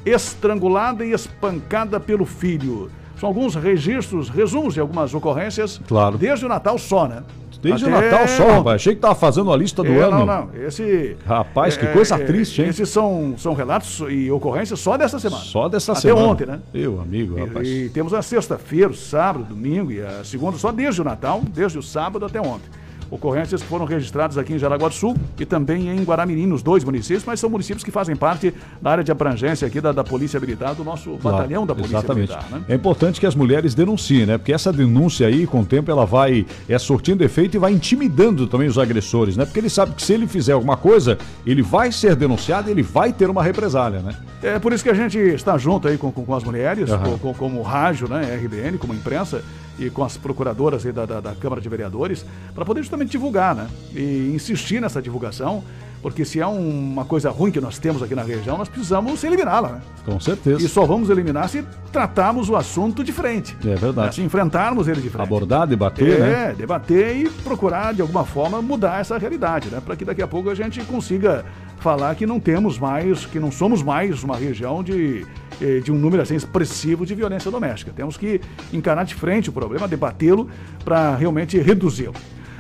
[0.06, 2.90] estrangulada e espancada pelo filho.
[3.18, 5.80] São alguns registros, resumos de algumas ocorrências.
[5.88, 6.16] Claro.
[6.16, 7.22] Desde o Natal só, né?
[7.62, 7.96] Desde Até...
[7.96, 8.76] o Natal só, rapaz.
[8.76, 10.18] Achei que tava fazendo a lista do é, ano.
[10.18, 10.50] Não, não.
[10.54, 11.16] Esse.
[11.26, 12.68] Rapaz, que coisa é, triste, hein?
[12.68, 15.42] Esses são, são relatos e ocorrências só dessa semana.
[15.42, 16.20] Só dessa Até semana.
[16.20, 16.60] Até ontem, né?
[16.72, 17.66] Meu amigo, rapaz.
[17.66, 21.42] E, e temos a sexta-feira, o sábado, domingo e a segunda, só desde o Natal,
[21.48, 22.68] desde o sábado até ontem
[23.10, 27.24] ocorrências foram registradas aqui em Jaraguá do Sul e também em Guaramirim, nos dois municípios,
[27.24, 30.74] mas são municípios que fazem parte da área de abrangência aqui da, da Polícia Militar,
[30.74, 32.30] do nosso claro, batalhão da Polícia exatamente.
[32.30, 32.50] Militar.
[32.50, 32.64] Né?
[32.68, 34.38] É importante que as mulheres denunciem, né?
[34.38, 38.46] Porque essa denúncia aí, com o tempo, ela vai é, surtindo efeito e vai intimidando
[38.46, 39.44] também os agressores, né?
[39.44, 42.82] Porque ele sabe que se ele fizer alguma coisa, ele vai ser denunciado e ele
[42.82, 44.16] vai ter uma represália, né?
[44.42, 47.18] É por isso que a gente está junto aí com, com, com as mulheres, uhum.
[47.18, 48.36] com, como rádio, né?
[48.36, 49.42] RBN, como imprensa
[49.78, 53.68] e com as procuradoras da, da, da, Câmara de Vereadores, para poder justamente divulgar, né?
[53.94, 55.62] E insistir nessa divulgação,
[56.02, 59.68] porque se é uma coisa ruim que nós temos aqui na região, nós precisamos eliminá-la,
[59.72, 59.80] né?
[60.04, 60.64] Com certeza.
[60.64, 63.56] E só vamos eliminar se tratarmos o assunto de frente.
[63.64, 64.06] É verdade.
[64.06, 64.12] Né?
[64.12, 65.26] Se enfrentarmos ele de frente.
[65.26, 66.50] Abordar, debater, é, né?
[66.50, 69.82] É, debater e procurar, de alguma forma, mudar essa realidade, né?
[69.84, 71.44] Para que daqui a pouco a gente consiga
[71.78, 75.26] falar que não temos mais, que não somos mais uma região de
[75.60, 77.92] eh, de um número assim expressivo de violência doméstica.
[77.94, 78.40] Temos que
[78.72, 80.48] encarar de frente o problema, debatê-lo
[80.84, 82.14] para realmente reduzi-lo.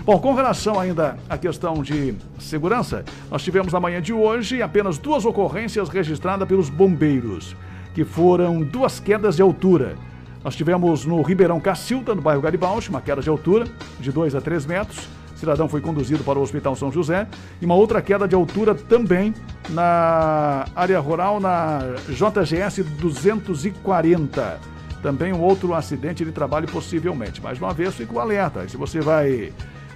[0.04, 4.98] Bom, com relação ainda à questão de segurança, nós tivemos na manhã de hoje apenas
[4.98, 7.56] duas ocorrências registradas pelos bombeiros,
[7.92, 9.96] que foram duas quedas de altura.
[10.44, 13.66] Nós tivemos no Ribeirão Cacilda, no bairro Garibaldi, uma queda de altura
[13.98, 15.08] de 2 a 3 metros.
[15.36, 17.28] Cidadão foi conduzido para o Hospital São José.
[17.60, 19.34] E uma outra queda de altura também
[19.68, 24.60] na área rural, na JGS 240.
[25.02, 27.40] Também um outro acidente de trabalho possivelmente.
[27.42, 28.66] Mais uma vez, fico alerta.
[28.68, 29.52] Se você vai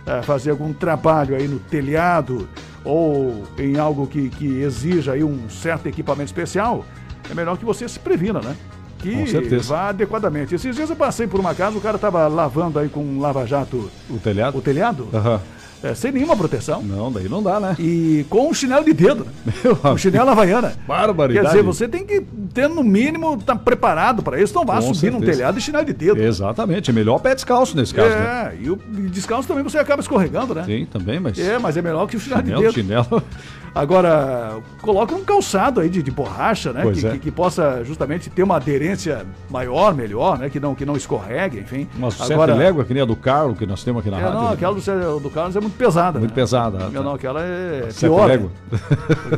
[0.07, 2.49] é, fazer algum trabalho aí no telhado
[2.85, 6.85] ou em algo que, que exija aí um certo equipamento especial,
[7.31, 8.57] é melhor que você se previna, né?
[9.01, 10.55] Que vá adequadamente.
[10.55, 13.91] Esses dias eu passei por uma casa, o cara estava lavando aí com um lava-jato
[14.09, 14.59] O telhado?
[14.59, 15.41] o telhado, Aham.
[15.83, 16.83] É, sem nenhuma proteção.
[16.83, 17.75] Não, daí não dá, né?
[17.79, 19.53] E com um chinelo de dedo, né?
[19.65, 20.75] Meu um chinelo havaiana.
[20.87, 21.47] Barbaridade.
[21.47, 22.21] Quer dizer, você tem que
[22.53, 25.39] ter no mínimo, estar preparado para isso, não vá Com subir num certeza.
[25.39, 26.21] telhado e chinelo de dedo.
[26.21, 28.53] Exatamente, é melhor pé descalço nesse caso, né?
[28.53, 30.65] É, e o e descalço também você acaba escorregando, né?
[30.65, 31.39] Sim, também, mas.
[31.39, 32.75] É, mas é melhor que o chinelo, Chinelo, de dedo.
[32.75, 33.23] chinelo.
[33.75, 36.83] Agora, coloca um calçado aí de, de borracha, né?
[36.93, 37.11] Que, é.
[37.13, 40.51] que, que possa justamente ter uma aderência maior, melhor, né?
[40.51, 41.89] Que não, que não escorregue, enfim.
[41.97, 44.39] Uma Agora, légua, que nem a do Carlos, que nós temos aqui na é, rádio.
[44.39, 44.55] não, né?
[44.55, 46.19] aquela do, do Carlos é muito pesada.
[46.19, 46.35] Muito né?
[46.35, 46.79] pesada.
[46.79, 47.03] Não, tá.
[47.03, 48.29] não, aquela é Sete pior.
[48.29, 48.49] né?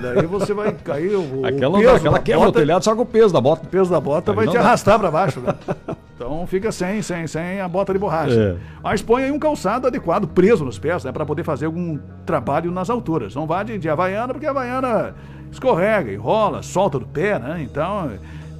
[0.00, 3.02] daí você vai cair o, o Aquela, peso aquela quebra o bota- telhado só com
[3.02, 3.64] o peso da bota.
[3.64, 4.60] O peso da bota Aí vai te dá.
[4.60, 5.54] arrastar para baixo, né?
[6.14, 8.32] Então fica sem, sem, sem a bota de borracha.
[8.32, 8.56] É.
[8.80, 11.10] Mas põe aí um calçado adequado, preso nos pés, né?
[11.10, 13.34] Para poder fazer algum trabalho nas alturas.
[13.34, 15.16] Não vá de, de Havaiana, porque a Havaiana
[15.50, 17.60] escorrega, enrola, solta do pé, né?
[17.68, 18.08] Então,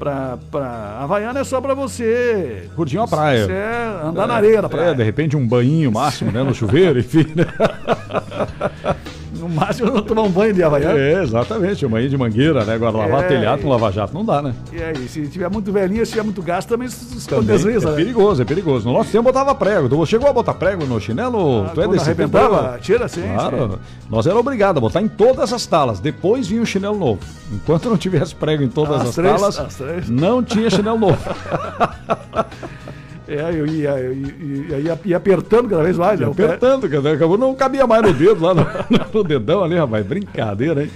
[0.02, 2.68] pra, pra Havaiana é só para você.
[2.74, 3.46] Curtir uma praia.
[3.46, 4.90] Você andar na areia da praia.
[4.90, 6.42] É, de repente um banho máximo, né?
[6.42, 7.26] No chuveiro, enfim.
[9.42, 10.96] No máximo, não tomar um banho de Havaiana.
[10.98, 12.74] É, exatamente, um banho de mangueira, né?
[12.74, 14.54] Agora lavar É, telhado com lava-jato não dá, né?
[14.72, 17.90] E aí, se tiver muito velhinho, se tiver muito gasto, também se Também desliza, é
[17.90, 17.96] né?
[17.96, 18.86] perigoso, é perigoso.
[18.88, 19.88] No nosso tempo botava prego.
[19.88, 21.68] Tu chegou a botar prego no chinelo?
[21.74, 22.38] tu é Ah, desse tempo,
[22.80, 23.72] tira, sim, Claro.
[23.72, 23.78] sim.
[24.08, 25.98] Nós era obrigado a botar em todas as talas.
[25.98, 27.20] Depois vinha o chinelo novo.
[27.52, 31.18] Enquanto não tivesse prego em todas As as, três- talas, as não tinha chinelo novo.
[33.28, 36.18] É, eu ia, eu ia, ia- ia- apertando cada vez mais.
[36.18, 36.26] Né?
[36.26, 37.12] Apertando, cara.
[37.14, 38.66] Acabou não cabia mais no dedo lá no,
[39.14, 40.04] no dedão ali, rapaz.
[40.06, 40.90] Brincadeira, hein?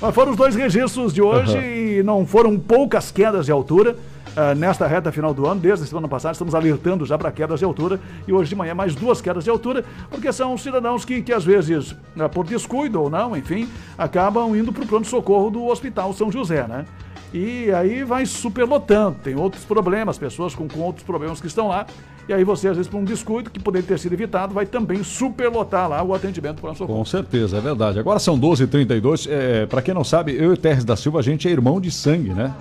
[0.00, 1.64] Mas foram os dois registros de hoje Aham.
[1.66, 3.96] e não foram poucas quedas de altura.
[4.36, 7.58] ah, nesta reta final do ano, desde a semana passada, estamos alertando já para quedas
[7.58, 11.20] de altura e hoje de manhã mais duas quedas de altura, porque são cidadãos que,
[11.22, 15.66] que às vezes, ah, por descuido ou não, enfim, acabam indo para o pronto-socorro do
[15.66, 16.84] Hospital São José, né?
[17.32, 21.86] E aí vai superlotando, tem outros problemas, pessoas com, com outros problemas que estão lá,
[22.28, 25.02] e aí você, às vezes, por um descuido que poderia ter sido evitado, vai também
[25.02, 26.98] superlotar lá o atendimento do pronto-socorro.
[26.98, 27.98] Com certeza, é verdade.
[27.98, 29.26] Agora são 12h32.
[29.30, 31.80] É, para quem não sabe, eu e o Terres da Silva, a gente é irmão
[31.80, 32.52] de sangue, né?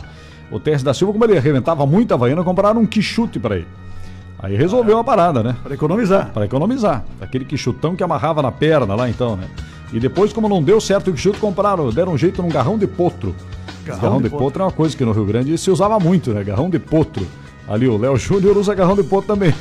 [0.50, 3.68] O Terres da Silva, como ele arrebentava muita Havaiana, compraram um quichute para ele.
[4.40, 5.58] Aí resolveu a parada, né?
[5.62, 6.32] Para economizar.
[6.32, 7.04] Para economizar.
[7.20, 9.50] Aquele quichutão que amarrava na perna lá então, né?
[9.92, 12.88] E depois, como não deu certo o quichute, compraram, deram um jeito num garrão de
[12.88, 13.36] potro.
[13.88, 14.46] Garrão, Garrão de, de potro.
[14.46, 16.44] potro é uma coisa que no Rio Grande se usava muito, né?
[16.44, 17.26] Garrão de potro.
[17.68, 19.54] Ali o Léo Júnior usa garrão de potro também.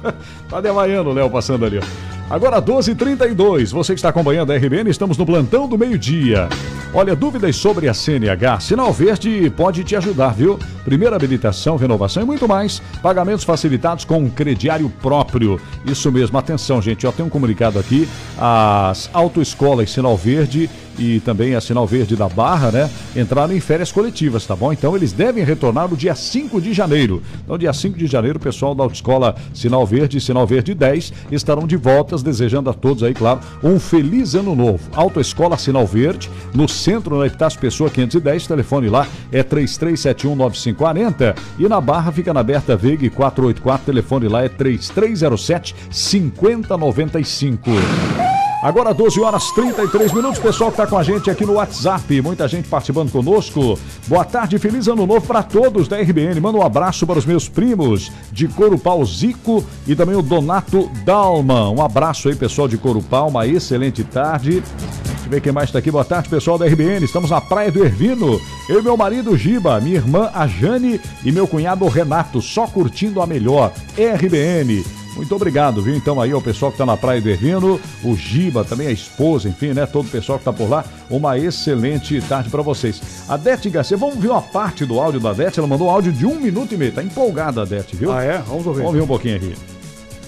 [0.50, 1.80] tá de Havaiano o Léo passando ali.
[2.28, 6.48] Agora 12h32, você que está acompanhando a RBN, estamos no plantão do meio-dia.
[6.92, 8.60] Olha, dúvidas sobre a CNH?
[8.60, 10.58] Sinal Verde pode te ajudar, viu?
[10.84, 12.80] Primeira habilitação, renovação e muito mais.
[13.02, 15.60] Pagamentos facilitados com um crediário próprio.
[15.84, 18.08] Isso mesmo, atenção, gente, ó, tem um comunicado aqui.
[18.38, 22.90] As autoescolas Sinal Verde e também a Sinal Verde da Barra, né?
[23.16, 24.72] Entraram em férias coletivas, tá bom?
[24.72, 27.22] Então eles devem retornar no dia 5 de janeiro.
[27.44, 31.12] Então, dia 5 de janeiro, o pessoal da Autoescola Sinal Verde e Sinal Verde 10
[31.30, 34.80] estarão de voltas, desejando a todos aí, claro, um feliz ano novo.
[34.94, 41.80] Autoescola Sinal Verde, no centro, na Epitácio Pessoa 510, telefone lá é 33719540 e na
[41.80, 48.43] Barra fica na Berta Veiga 484, telefone lá é 3307 5095.
[48.64, 52.48] Agora 12 horas 33 minutos, pessoal que está com a gente aqui no WhatsApp, muita
[52.48, 53.78] gente participando conosco.
[54.06, 56.40] Boa tarde, feliz ano novo para todos da RBN.
[56.40, 61.74] Manda um abraço para os meus primos de Corupau Zico e também o Donato Dalman.
[61.74, 64.62] Um abraço aí, pessoal de Corupau, uma excelente tarde.
[64.62, 65.90] Deixa eu ver quem mais está aqui.
[65.90, 67.04] Boa tarde, pessoal da RBN.
[67.04, 68.40] Estamos na Praia do Ervino.
[68.66, 73.20] Eu e meu marido Giba, minha irmã a Jane e meu cunhado Renato, só curtindo
[73.20, 73.74] a melhor.
[73.94, 75.03] RBN.
[75.16, 75.94] Muito obrigado, viu?
[75.94, 79.48] Então aí ao pessoal que está na Praia do Ervino, o Giba, também a esposa,
[79.48, 79.86] enfim, né?
[79.86, 80.84] Todo o pessoal que está por lá.
[81.08, 83.00] Uma excelente tarde para vocês.
[83.28, 85.58] A Dete Garcia, vamos ver uma parte do áudio da Dete?
[85.58, 86.92] Ela mandou um áudio de um minuto e meio.
[86.92, 88.12] Tá empolgada a Dete, viu?
[88.12, 88.38] Ah, é?
[88.38, 88.80] Vamos ouvir.
[88.80, 89.54] Vamos ver um pouquinho aqui.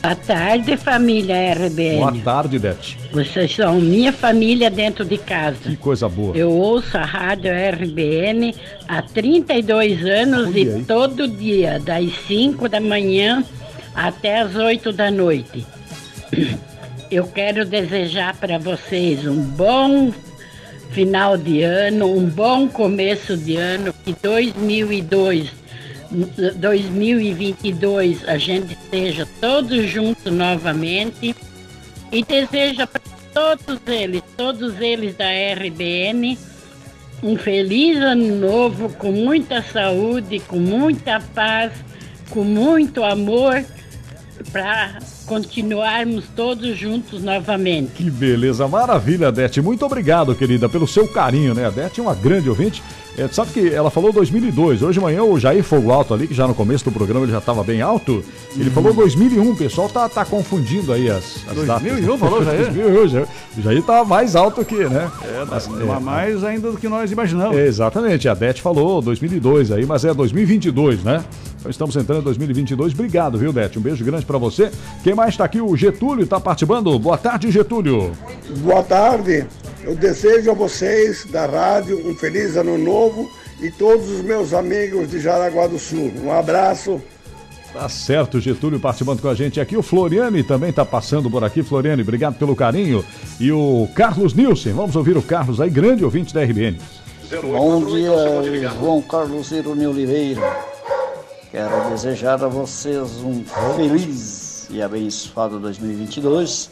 [0.03, 1.99] Boa tarde, família RBN.
[1.99, 2.97] Boa tarde, Dete.
[3.13, 5.59] Vocês são minha família dentro de casa.
[5.61, 6.37] Que coisa boa.
[6.37, 8.55] Eu ouço a rádio RBN
[8.87, 10.85] há 32 anos Olha e aí.
[10.85, 13.45] todo dia, das 5 da manhã
[13.97, 15.67] até as 8 da noite.
[17.11, 20.13] Eu quero desejar para vocês um bom
[20.91, 25.51] final de ano, um bom começo de ano, que 2002,
[26.57, 31.35] 2022 a gente esteja todos juntos novamente
[32.13, 33.01] e deseja para
[33.33, 36.39] todos eles, todos eles da RBN,
[37.23, 41.73] um feliz ano novo, com muita saúde, com muita paz,
[42.31, 43.65] com muito amor
[44.53, 47.93] para continuarmos todos juntos novamente.
[47.93, 49.61] Que beleza, maravilha, Dete.
[49.61, 51.67] Muito obrigado, querida, pelo seu carinho, né?
[51.67, 52.83] A Dete é uma grande ouvinte.
[53.19, 54.83] É, sabe que ela falou 2002.
[54.83, 57.33] Hoje de manhã o Jair Fogo Alto ali, que já no começo do programa ele
[57.33, 58.23] já estava bem alto,
[58.57, 59.51] ele falou 2001.
[59.53, 62.21] O pessoal tá, tá confundindo aí as, as 2001 datas.
[62.21, 62.73] falou, Jair?
[62.73, 63.27] 2001, Jair.
[63.57, 65.11] O Jair tava mais alto que, né?
[65.23, 67.57] É, Mas, mas, mais ainda do que nós imaginamos.
[67.57, 71.25] é, exatamente, a Dete falou 2002 aí, mas é 2022, né?
[71.59, 72.93] Então estamos entrando em 2022.
[72.93, 73.79] Obrigado, viu, Dete?
[73.79, 74.71] Um beijo grande pra você.
[75.03, 75.61] Quem mais tá aqui?
[75.61, 76.97] O Getúlio tá participando.
[76.99, 78.13] Boa tarde, Getúlio.
[78.59, 79.47] Boa tarde.
[79.87, 83.31] Eu desejo a vocês da rádio um feliz ano novo
[83.61, 86.13] e todos os meus amigos de Jaraguá do Sul.
[86.25, 87.01] Um abraço.
[87.73, 89.77] Tá certo, Getúlio participando com a gente aqui.
[89.77, 91.63] O Floriane também tá passando por aqui.
[91.63, 93.05] Floriane, obrigado pelo carinho.
[93.39, 96.81] E o Carlos Nilson, vamos ouvir o Carlos aí, grande ouvinte da RBN.
[97.43, 98.11] Bom dia,
[98.81, 100.41] João Carlos Irone Oliveira.
[101.53, 103.45] Quero desejar a vocês um
[103.77, 106.71] feliz e abençoado 2022,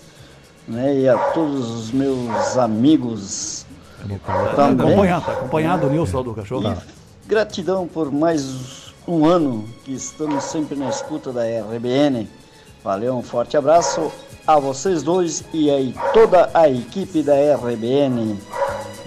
[0.67, 1.01] né?
[1.01, 3.65] E a todos os meus amigos
[4.55, 6.77] Tá acompanhado, tá acompanhado o Nilson lá do cachorro.
[7.27, 12.29] Gratidão por mais um ano que estamos sempre na escuta da RBN.
[12.83, 14.13] Valeu, um forte abraço
[14.47, 18.39] a vocês dois e aí toda a equipe da RBN.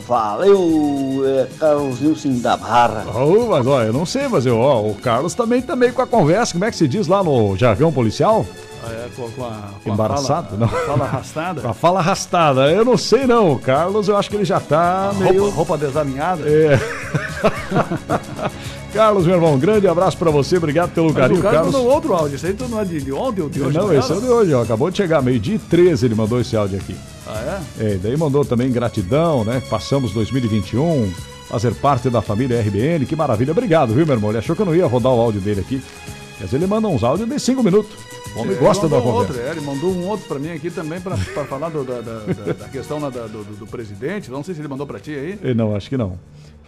[0.08, 3.06] Valeu, é Carlos Nilson da Barra.
[3.14, 6.02] Oh, mas ó, eu não sei, mas eu, ó, o Carlos também tá meio com
[6.02, 6.54] a conversa.
[6.54, 8.44] Como é que se diz lá no jargão policial?
[8.92, 10.48] É, com, com a, com a Embaraçado?
[10.50, 10.68] fala, não.
[10.68, 11.62] fala arrastada.
[11.68, 12.72] Com a fala arrastada.
[12.72, 13.52] Eu não sei não.
[13.54, 15.42] O Carlos, eu acho que ele já tá meio.
[15.44, 16.44] Roupa, roupa desalinhada.
[16.48, 16.80] É.
[18.94, 20.58] Carlos, meu irmão, um grande abraço pra você.
[20.58, 21.74] Obrigado pelo Mas carinho, o cara Carlos.
[21.76, 22.36] mandou outro áudio.
[22.36, 23.78] Isso aí não é de, de ontem ou de hoje?
[23.78, 24.00] Não, era?
[24.00, 24.64] esse é de hoje, ó.
[24.64, 26.96] Acabou de chegar, meio-dia e 13 ele mandou esse áudio aqui.
[27.28, 29.62] Ah, É, daí mandou também gratidão, né?
[29.70, 31.12] Passamos 2021,
[31.50, 33.52] fazer parte da família RBN, que maravilha.
[33.52, 34.32] Obrigado, viu, meu irmão?
[34.32, 35.82] Ele achou que eu não ia rodar o áudio dele aqui.
[36.38, 37.92] Quer dizer, ele manda uns áudios de 5 minutos.
[38.36, 39.18] O homem É, gosta da conversa.
[39.34, 42.54] outro, é, ele mandou um outro pra mim aqui também pra falar do- da, da-
[42.54, 44.30] da- questão da- do, do- presidente.
[44.30, 45.40] Não sei se ele mandou pra ti aí.
[45.44, 46.20] Eh, Não, acho que não.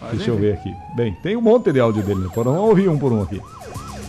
[0.02, 0.44] Mas Deixa eu enfim.
[0.46, 0.74] ver aqui.
[0.96, 2.30] Bem, tem um monte de áudio dele, né?
[2.34, 3.40] Vamos ouvir um por um aqui.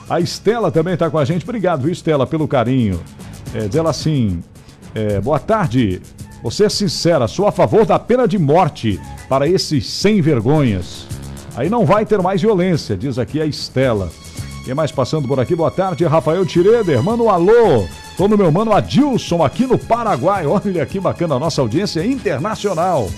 [0.09, 1.43] A Estela também está com a gente.
[1.45, 2.99] Obrigado, viu, Estela, pelo carinho.
[3.55, 4.43] É, diz ela assim:
[4.95, 6.01] é, boa tarde.
[6.43, 8.99] Você é sincera, sou a favor da pena de morte
[9.29, 11.07] para esses sem vergonhas.
[11.55, 14.11] Aí não vai ter mais violência, diz aqui a Estela.
[14.65, 15.55] Quem mais passando por aqui?
[15.55, 17.03] Boa tarde, Rafael Tireder.
[17.03, 17.87] Manda um alô.
[18.17, 20.47] Tô no meu mano Adilson aqui no Paraguai.
[20.47, 23.09] Olha que bacana, a nossa audiência é internacional.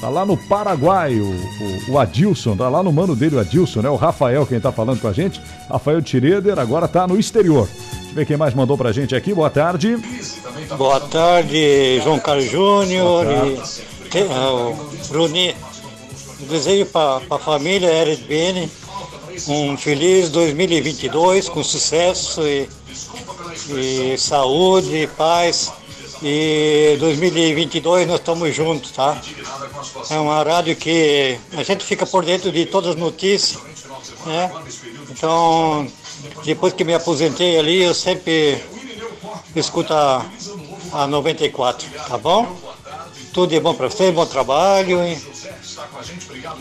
[0.00, 3.82] Tá lá no Paraguai, o, o, o Adilson, tá lá no mano dele, o Adilson,
[3.82, 3.88] né?
[3.88, 5.40] O Rafael, quem tá falando com a gente.
[5.68, 7.68] Rafael Tireder, agora tá no exterior.
[7.68, 9.32] Deixa eu ver quem mais mandou pra gente aqui.
[9.32, 9.96] Boa tarde.
[10.76, 15.54] Boa tarde, João Carlos Júnior e Bruni.
[16.50, 18.68] Desejo para a família RBN
[19.48, 22.68] um feliz 2022 com sucesso e,
[23.70, 25.72] e saúde, paz.
[26.22, 29.20] E 2022 nós estamos juntos, tá?
[30.08, 33.60] É uma rádio que a gente fica por dentro de todas as notícias,
[34.24, 34.52] né?
[35.10, 35.86] Então,
[36.44, 38.62] depois que me aposentei ali, eu sempre
[39.56, 40.24] escuto a,
[40.92, 42.56] a 94, tá bom?
[43.32, 45.04] Tudo de bom para vocês, bom trabalho.
[45.04, 45.31] E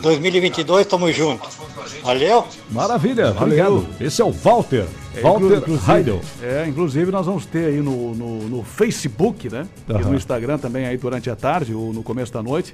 [0.01, 1.57] 2022 estamos juntos.
[2.03, 2.47] Valeu?
[2.69, 3.43] Maravilha, Valeu.
[3.43, 3.87] obrigado.
[3.99, 4.85] Esse é o Walter.
[5.15, 6.21] É, Walter Heidel.
[6.41, 9.67] É, inclusive nós vamos ter aí no, no, no Facebook, né?
[9.87, 10.09] E Aham.
[10.09, 12.73] no Instagram também aí durante a tarde ou no começo da noite,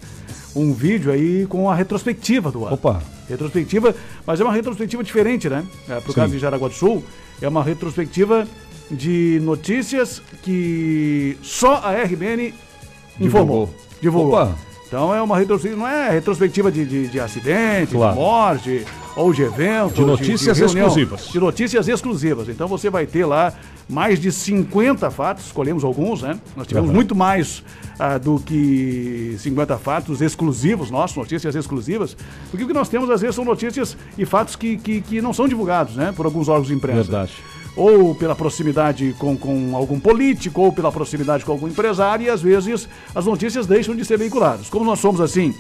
[0.56, 2.76] um vídeo aí com a retrospectiva do ano.
[2.76, 3.02] Opa.
[3.28, 5.66] Retrospectiva, mas é uma retrospectiva diferente, né?
[5.90, 6.20] É, pro Sim.
[6.20, 7.04] caso de Jaraguá do Sul,
[7.42, 8.48] é uma retrospectiva
[8.90, 12.54] de notícias que só a RBN
[13.20, 13.70] informou.
[14.02, 14.34] Divulgou.
[14.34, 14.67] Opa.
[14.88, 18.14] Então é uma retrospectiva, não é retrospectiva de, de, de acidente, Claro.
[18.16, 18.86] de morte,
[19.18, 19.96] ou de evento.
[19.96, 20.88] De notícias reunião.
[20.88, 21.28] exclusivas.
[21.28, 22.48] De notícias exclusivas.
[22.48, 23.54] Então você vai ter lá
[23.90, 26.40] mais de 50 fatos, escolhemos alguns, né?
[26.56, 26.96] Nós tivemos Aham.
[26.96, 27.64] muito mais
[28.00, 32.16] ah, do que 50 fatos exclusivos nossos, notícias exclusivas,
[32.50, 35.34] porque o que nós temos às vezes são notícias e fatos que, que, que não
[35.34, 36.14] são divulgados, né?
[36.16, 37.04] Por alguns órgãos de imprensa.
[37.04, 37.34] Verdade.
[37.78, 42.42] Ou pela proximidade com, com algum político, ou pela proximidade com algum empresário, e às
[42.42, 44.68] vezes as notícias deixam de ser veiculadas.
[44.68, 45.54] Como nós somos assim,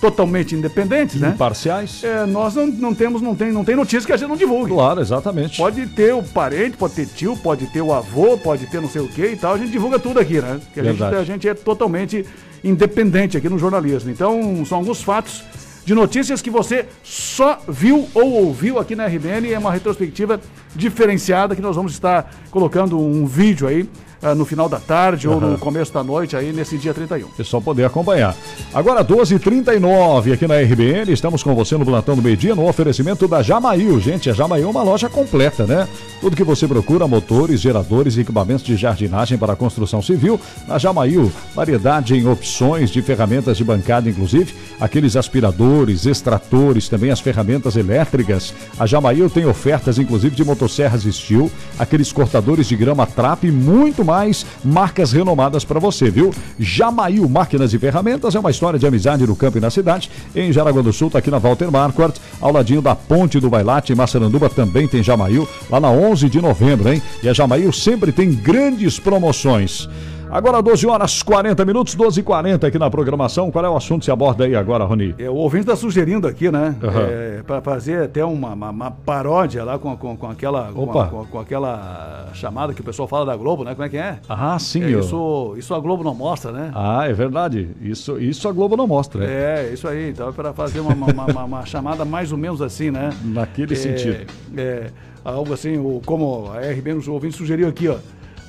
[0.00, 1.30] totalmente independentes, né?
[1.30, 2.02] Imparciais.
[2.02, 4.72] É, nós não, não temos, não tem, não tem notícia que a gente não divulgue.
[4.72, 5.56] Claro, exatamente.
[5.56, 9.02] Pode ter o parente, pode ter tio, pode ter o avô, pode ter não sei
[9.02, 9.54] o que e tal.
[9.54, 10.60] A gente divulga tudo aqui, né?
[10.64, 12.24] Porque a gente, a gente é totalmente
[12.62, 14.10] independente aqui no jornalismo.
[14.10, 15.44] Então, são alguns fatos
[15.88, 19.50] de notícias que você só viu ou ouviu aqui na RBN.
[19.54, 20.38] É uma retrospectiva
[20.76, 23.88] diferenciada que nós vamos estar colocando um vídeo aí
[24.22, 27.26] ah, no final da tarde ou no começo da noite aí nesse dia 31.
[27.26, 28.34] O pessoal poder acompanhar.
[28.74, 33.28] Agora 12h39 aqui na RBN, estamos com você no Plantão do Meio Dia, no oferecimento
[33.28, 34.00] da Jamail.
[34.00, 35.86] Gente, a Jamail é uma loja completa, né?
[36.20, 40.40] Tudo que você procura, motores, geradores e equipamentos de jardinagem para construção civil.
[40.66, 47.20] Na Jamail, variedade em opções de ferramentas de bancada, inclusive, aqueles aspiradores, extratores, também as
[47.20, 48.52] ferramentas elétricas.
[48.78, 54.04] A Jamail tem ofertas, inclusive, de motosserras Steel, aqueles cortadores de grama Trap e muito
[54.08, 56.32] mais marcas renomadas para você, viu?
[56.58, 60.10] Jamail Máquinas e Ferramentas é uma história de amizade no campo e na cidade.
[60.34, 63.92] Em Jaraguá do Sul, tá aqui na Walter Marquardt, ao ladinho da Ponte do Bailate,
[63.92, 67.02] em Massaranduba também tem Jamail, lá na 11 de novembro, hein?
[67.22, 69.86] E a Jamail sempre tem grandes promoções.
[70.30, 73.50] Agora 12 horas 40 minutos, 12 e 40 aqui na programação.
[73.50, 75.14] Qual é o assunto que se aborda aí agora, Roni?
[75.18, 76.76] É, o ouvinte está sugerindo aqui, né?
[76.82, 77.06] Aham.
[77.08, 81.24] É, para fazer até uma, uma, uma paródia lá com, com, com aquela com, com,
[81.26, 83.72] com aquela chamada que o pessoal fala da Globo, né?
[83.74, 84.18] Como é que é?
[84.28, 84.82] Ah, sim.
[84.84, 86.70] É, eu- isso, isso a Globo não mostra, né?
[86.74, 87.70] Ah, é verdade.
[87.80, 89.20] Isso, isso a Globo não mostra.
[89.26, 89.26] né?
[89.30, 90.10] É, isso aí.
[90.10, 93.10] Então, para fazer uma, uma, uma- chamada mais ou menos assim, né?
[93.24, 94.26] Naquele É, sentido.
[94.56, 94.90] É,
[95.24, 97.96] algo assim, o, como a RBN, o ouvinte sugeriu aqui, ó.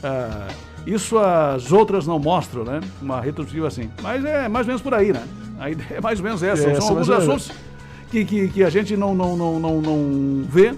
[0.04, 0.48] ah,
[0.86, 2.82] isso as outras não mostram, né?
[3.02, 3.90] Uma retrospectiva assim.
[4.02, 5.24] Mas é mais ou menos por aí, né?
[5.60, 6.70] A ideia é mais ou menos essa.
[6.70, 7.52] É, São essa alguns assuntos
[8.10, 10.74] que, que, que a gente não, não, não, não, não vê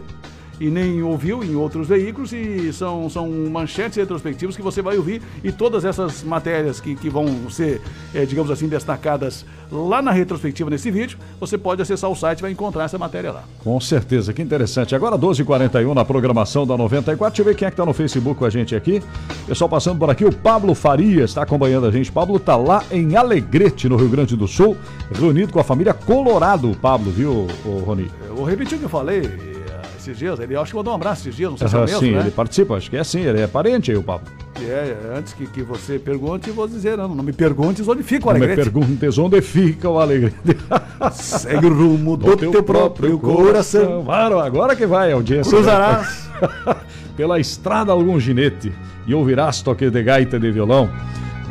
[0.62, 5.20] e nem ouviu em outros veículos e são, são manchetes retrospectivas que você vai ouvir
[5.44, 7.82] e todas essas matérias que, que vão ser,
[8.14, 12.42] eh, digamos assim, destacadas lá na retrospectiva nesse vídeo, você pode acessar o site e
[12.44, 13.44] vai encontrar essa matéria lá.
[13.64, 14.94] Com certeza, que interessante.
[14.94, 17.32] Agora 12h41 na programação da 94.
[17.32, 19.02] Deixa eu ver quem é que tá no Facebook com a gente aqui.
[19.48, 22.12] Pessoal passando por aqui, o Pablo Farias está acompanhando a gente.
[22.12, 24.78] Pablo tá lá em Alegrete, no Rio Grande do Sul,
[25.12, 28.12] reunido com a família Colorado, Pablo, viu, ô, Roni?
[28.28, 29.51] Eu vou repetir o que eu falei
[30.02, 30.40] esses dias.
[30.40, 32.12] Ele acho que mandou um abraço esses dias, não sei se é o mesmo, sim,
[32.12, 32.20] né?
[32.20, 34.28] ele participa, acho que é sim, ele é parente aí, o Pablo.
[34.60, 38.28] E é, antes que, que você pergunte, vou dizer, não, não me perguntes onde fica
[38.28, 38.70] o Não me Alegrete.
[38.70, 40.36] perguntes onde fica o Alegrete.
[41.14, 44.04] Segue o rumo do teu, próprio coração.
[44.04, 45.52] Claro, agora que vai audiência.
[45.52, 46.30] Cruzarás.
[47.16, 48.72] Pela estrada algum ginete
[49.06, 50.90] e ouvirás toque de gaita de violão.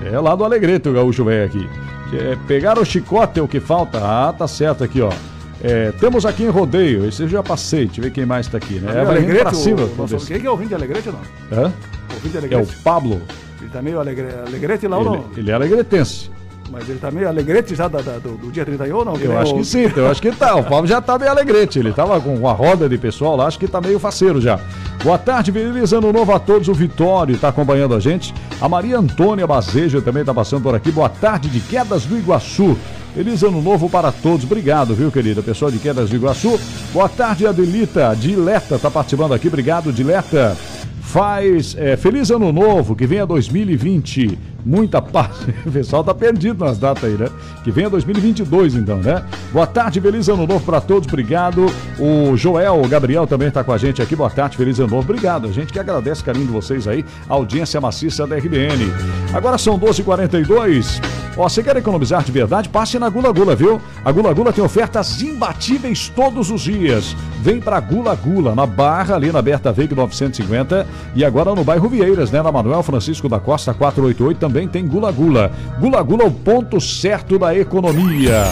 [0.04, 1.68] É lá do Alegrete o gaúcho velho aqui.
[2.12, 3.98] É, pegar o chicote é o que falta.
[4.02, 5.10] Ah, tá certo aqui, ó.
[5.62, 8.56] É, temos aqui em rodeio, esse eu já passei, deixa eu ver quem mais tá
[8.56, 8.92] aqui, né?
[9.02, 9.82] Indo Alegrete, pra cima.
[9.82, 11.58] o, quem que é o ouvinte de Alegrete ou não?
[11.64, 11.72] Hã?
[12.10, 12.76] O ouvinte de É o Alegrete.
[12.82, 13.20] Pablo.
[13.60, 15.24] Ele tá meio alegre, alegrete lá ou não?
[15.36, 16.30] ele é alegretense.
[16.72, 19.16] Mas ele tá meio alegrete já da- da- do, do dia 31 ou não?
[19.16, 20.54] Eu acho o- que sim, eu acho que tá.
[20.54, 21.80] O Pablo já tá meio alegrete.
[21.80, 24.58] Ele tava com uma roda de pessoal lá, acho que tá meio faceiro já.
[25.02, 26.68] Boa tarde, feliz ano novo a todos.
[26.68, 28.32] O Vitório tá acompanhando a gente.
[28.60, 30.92] A Maria Antônia Bazeja também tá passando por aqui.
[30.92, 32.78] Boa tarde de Quedas do Iguaçu.
[33.14, 34.44] Feliz ano novo para todos.
[34.44, 35.42] Obrigado, viu, querida?
[35.42, 36.58] Pessoal de Quedas do Iguaçu.
[36.92, 38.14] Boa tarde, Adelita.
[38.14, 39.48] Dileta tá participando aqui.
[39.48, 40.56] Obrigado, Dileta.
[41.00, 44.38] Faz é, feliz ano novo, que venha 2020.
[44.64, 45.30] Muita paz.
[45.66, 47.26] O pessoal tá perdido nas datas aí, né?
[47.64, 49.24] Que venha 2022, então, né?
[49.52, 51.08] Boa tarde, feliz ano novo para todos.
[51.08, 51.66] Obrigado.
[51.98, 54.14] O Joel, o Gabriel também tá com a gente aqui.
[54.14, 55.02] Boa tarde, feliz ano novo.
[55.02, 55.48] Obrigado.
[55.48, 58.92] A gente que agradece o carinho de vocês aí, a audiência maciça da RBN.
[59.34, 61.00] Agora são 12h42.
[61.40, 62.68] Ó, você quer economizar de verdade?
[62.68, 63.80] Passe na Gula Gula, viu?
[64.04, 67.16] A Gula Gula tem ofertas imbatíveis todos os dias.
[67.40, 71.88] Vem pra Gula Gula, na Barra, ali na Berta Veiga 950 e agora no bairro
[71.88, 72.42] Vieiras, né?
[72.42, 75.50] Na Manuel Francisco da Costa 488 também tem Gula Gula.
[75.80, 78.44] Gula Gula, o ponto certo da economia.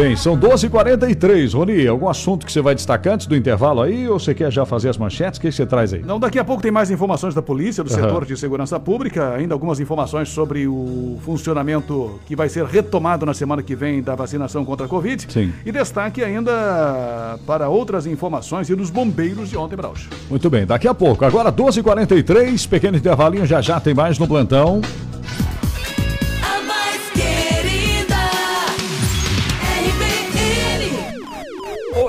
[0.00, 1.52] Bem, são 12h43.
[1.52, 4.64] Rony, algum assunto que você vai destacar antes do intervalo aí ou você quer já
[4.64, 5.36] fazer as manchetes?
[5.36, 6.00] O que você traz aí?
[6.00, 8.02] Não, daqui a pouco tem mais informações da polícia, do Aham.
[8.02, 13.34] setor de segurança pública, ainda algumas informações sobre o funcionamento que vai ser retomado na
[13.34, 15.26] semana que vem da vacinação contra a Covid.
[15.28, 15.52] Sim.
[15.66, 20.08] E destaque ainda para outras informações e dos bombeiros de ontem, Braus.
[20.30, 21.26] Muito bem, daqui a pouco.
[21.26, 24.80] Agora 12h43, pequeno intervalinho, já já tem mais no plantão.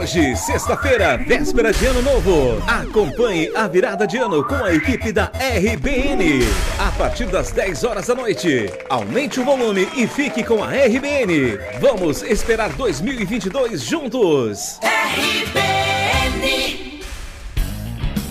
[0.01, 2.57] Hoje, sexta-feira, véspera de ano novo.
[2.67, 6.41] Acompanhe a virada de ano com a equipe da RBN.
[6.79, 8.67] A partir das 10 horas da noite.
[8.89, 11.55] Aumente o volume e fique com a RBN.
[11.79, 14.79] Vamos esperar 2022 juntos.
[14.81, 16.00] RBN.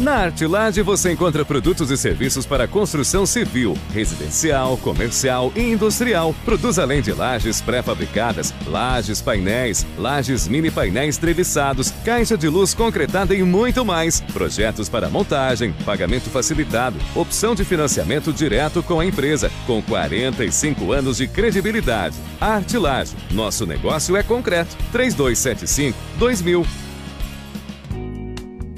[0.01, 6.35] Na Artilage você encontra produtos e serviços para construção civil, residencial, comercial e industrial.
[6.43, 13.35] Produz além de lajes pré-fabricadas, lajes painéis, lajes mini painéis treviçados, caixa de luz concretada
[13.35, 14.23] e muito mais.
[14.33, 21.19] Projetos para montagem, pagamento facilitado, opção de financiamento direto com a empresa, com 45 anos
[21.19, 22.17] de credibilidade.
[22.41, 24.75] Artilage, nosso negócio é concreto.
[24.93, 26.90] 3275 2000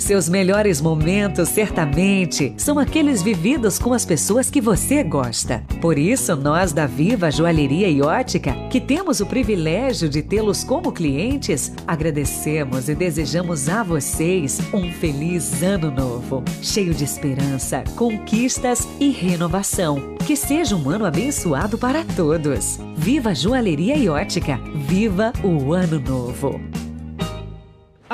[0.03, 5.63] Seus melhores momentos, certamente, são aqueles vividos com as pessoas que você gosta.
[5.81, 10.91] Por isso, nós da Viva Joalheria e Ótica, que temos o privilégio de tê-los como
[10.91, 19.09] clientes, agradecemos e desejamos a vocês um feliz ano novo, cheio de esperança, conquistas e
[19.11, 20.17] renovação.
[20.27, 22.77] Que seja um ano abençoado para todos.
[22.97, 24.59] Viva Joalheria e Ótica.
[24.75, 26.72] Viva o ano novo.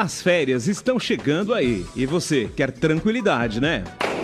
[0.00, 3.82] As férias estão chegando aí e você quer tranquilidade, né?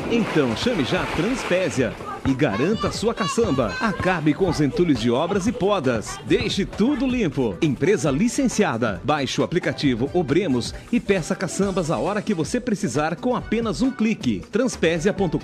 [0.09, 1.93] Então chame já a Transpésia
[2.27, 3.73] e garanta sua caçamba.
[3.81, 6.19] Acabe com os entulhos de obras e podas.
[6.27, 7.57] Deixe tudo limpo.
[7.61, 9.01] Empresa licenciada.
[9.05, 13.91] Baixe o aplicativo Obremos e peça caçambas a hora que você precisar com apenas um
[13.91, 14.43] clique.
[14.51, 15.39] Transpésia.com.br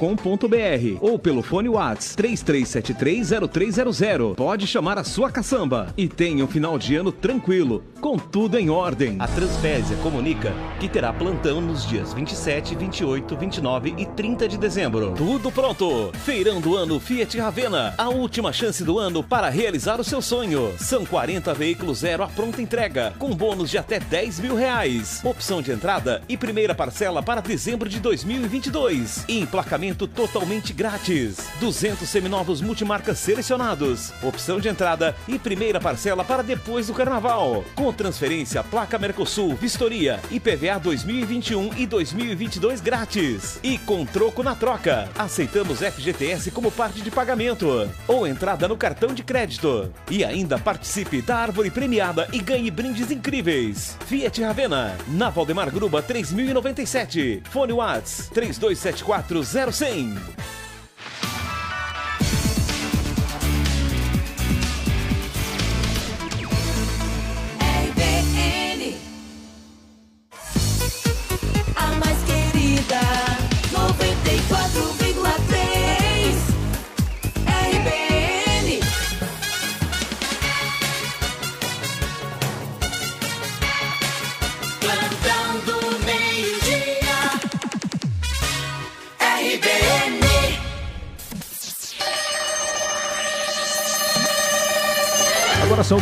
[1.00, 4.34] ou pelo fone Whats 33730300.
[4.34, 8.70] Pode chamar a sua caçamba e tenha um final de ano tranquilo, com tudo em
[8.70, 9.16] ordem.
[9.18, 15.12] A Transpésia comunica que terá plantão nos dias 27, 28, 29 e 30 de dezembro.
[15.16, 16.10] Tudo pronto!
[16.24, 17.92] Feirão do ano Fiat Ravena.
[17.98, 20.72] A última chance do ano para realizar o seu sonho.
[20.78, 25.20] São 40 veículos zero à pronta entrega, com bônus de até 10 mil reais.
[25.24, 29.24] Opção de entrada e primeira parcela para dezembro de 2022.
[29.26, 31.38] E emplacamento totalmente grátis.
[31.58, 34.12] 200 seminovos multimarcas selecionados.
[34.22, 37.64] Opção de entrada e primeira parcela para depois do carnaval.
[37.74, 43.58] Com transferência, placa Mercosul, vistoria, IPVA 2021 e 2022 grátis.
[43.60, 45.08] E com troco na troca.
[45.18, 49.90] Aceitamos FGTS como parte de pagamento ou entrada no cartão de crédito.
[50.10, 53.96] E ainda participe da árvore premiada e ganhe brindes incríveis.
[54.04, 57.44] Fiat Ravena, na Valdemar Gruba 3097.
[57.50, 60.59] Fone Whats 3274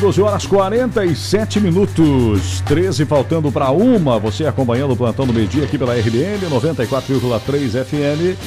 [0.00, 2.60] 12 horas 47 minutos.
[2.66, 4.18] 13 faltando para uma.
[4.18, 8.38] Você acompanhando o plantão do meio-dia aqui pela RBN 94,3 FM.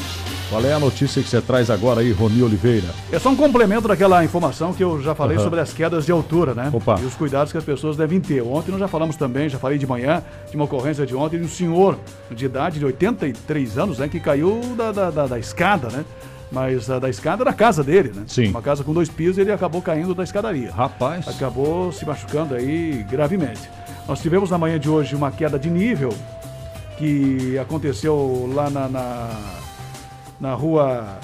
[0.50, 2.88] Qual é a notícia que você traz agora aí, Roni Oliveira?
[3.10, 5.44] É só um complemento daquela informação que eu já falei Aham.
[5.46, 6.70] sobre as quedas de altura, né?
[6.74, 7.00] Opa.
[7.02, 8.42] E os cuidados que as pessoas devem ter.
[8.42, 11.46] Ontem nós já falamos também, já falei de manhã, de uma ocorrência de ontem de
[11.46, 11.98] um senhor
[12.30, 14.10] de idade de 83 anos, né?
[14.10, 16.04] Que caiu da, da, da- da escada, né?
[16.52, 18.24] Mas ah, da escada da casa dele, né?
[18.28, 18.50] Sim.
[18.50, 20.72] Uma casa com dois pisos ele acabou caindo da escadaria.
[20.72, 21.28] Rapaz.
[21.28, 23.70] Acabou se machucando aí gravemente.
[24.08, 26.14] Nós tivemos na manhã de hoje uma queda de nível
[26.98, 29.30] que aconteceu lá na, na,
[30.40, 31.20] na rua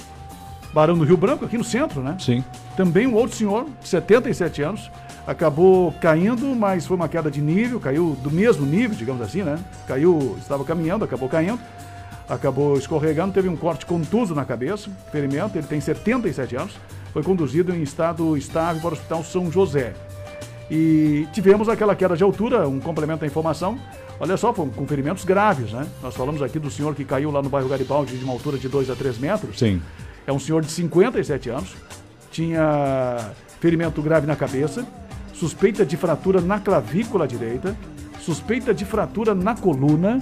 [0.72, 2.16] Barão do Rio Branco, aqui no centro, né?
[2.18, 2.42] Sim.
[2.76, 4.90] Também um outro senhor, de 77 anos,
[5.26, 9.58] acabou caindo, mas foi uma queda de nível, caiu do mesmo nível, digamos assim, né?
[9.86, 11.60] Caiu, estava caminhando, acabou caindo,
[12.28, 16.76] acabou escorregando, teve um corte contuso na cabeça, ferimento, ele tem 77 anos,
[17.12, 19.94] foi conduzido em estado estável para o Hospital São José.
[20.70, 23.78] E tivemos aquela queda de altura, um complemento à informação.
[24.20, 25.86] Olha só, foi com ferimentos graves, né?
[26.02, 28.68] Nós falamos aqui do senhor que caiu lá no bairro Garibaldi de uma altura de
[28.68, 29.58] 2 a 3 metros.
[29.58, 29.80] Sim.
[30.26, 31.74] É um senhor de 57 anos,
[32.30, 34.86] tinha ferimento grave na cabeça,
[35.32, 37.74] suspeita de fratura na clavícula direita,
[38.20, 40.18] suspeita de fratura na coluna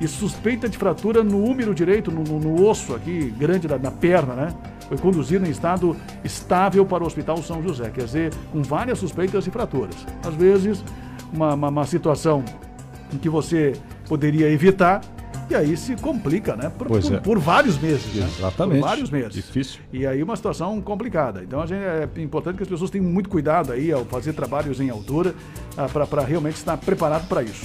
[0.00, 3.90] e suspeita de fratura no úmero direito, no, no- no osso aqui, grande da, na
[3.90, 4.54] perna, né?
[4.88, 9.44] Foi conduzido em estado estável para o Hospital São José, quer dizer, com várias suspeitas
[9.44, 9.96] de fraturas.
[10.24, 10.84] Às vezes,
[11.32, 12.44] uma, uma- uma situação
[13.12, 13.72] em que você
[14.08, 15.00] poderia evitar,
[15.48, 16.70] e aí se complica, né?
[16.76, 17.20] Por, Pois por- é.
[17.20, 18.14] por vários meses.
[18.14, 18.26] né?
[18.36, 18.80] Exatamente.
[18.80, 19.32] Por vários meses.
[19.32, 19.80] Difícil.
[19.92, 21.42] E aí uma situação complicada.
[21.42, 24.78] Então a gente, é importante que as pessoas tenham muito cuidado aí ao fazer trabalhos
[24.80, 25.34] em altura
[26.10, 27.64] para realmente estar preparado para isso.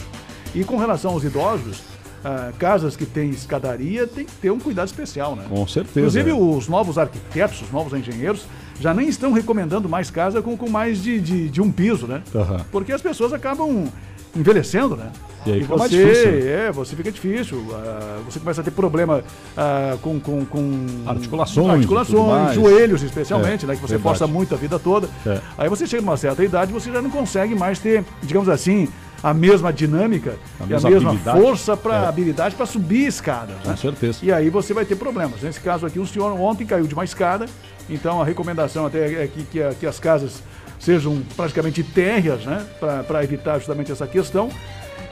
[0.53, 1.81] E com relação aos idosos,
[2.23, 5.43] ah, casas que têm escadaria tem que ter um cuidado especial, né?
[5.49, 5.99] Com certeza.
[5.99, 8.45] Inclusive os novos arquitetos, os novos engenheiros,
[8.79, 12.21] já nem estão recomendando mais casa com, com mais de, de, de um piso, né?
[12.33, 12.65] Aham.
[12.71, 13.87] Porque as pessoas acabam
[14.35, 15.11] envelhecendo, né?
[15.45, 16.67] E aí fica mais você, difícil, né?
[16.67, 17.65] é, você fica difícil.
[17.73, 19.23] ah, você começa a ter problema
[19.57, 23.75] ah, com, com, com Articulações e articulações, joelhos especialmente, É, né?
[23.75, 24.03] Que você verdade.
[24.03, 25.09] força muito a vida toda.
[25.25, 25.39] É.
[25.57, 28.87] Aí você chega numa certa idade, você já não consegue mais ter, digamos assim,
[29.23, 31.39] a mesma dinâmica A e mesma a mesma habilidade.
[31.41, 32.07] força para É.
[32.07, 33.55] habilidade para subir escadas.
[33.57, 33.61] né?
[33.65, 34.19] Com certeza.
[34.23, 35.41] E aí você vai ter problemas.
[35.41, 37.45] Nesse caso aqui, o senhor ontem caiu de uma escada,
[37.89, 40.41] então a recomendação até é que, que, que as casas
[40.79, 42.65] sejam praticamente térreas, né?
[43.07, 44.49] Para evitar justamente essa questão.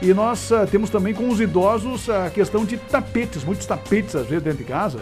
[0.02, 4.26] E nós ah, temos também com os idosos a questão de tapetes, muitos tapetes às
[4.26, 5.00] vezes dentro de casa.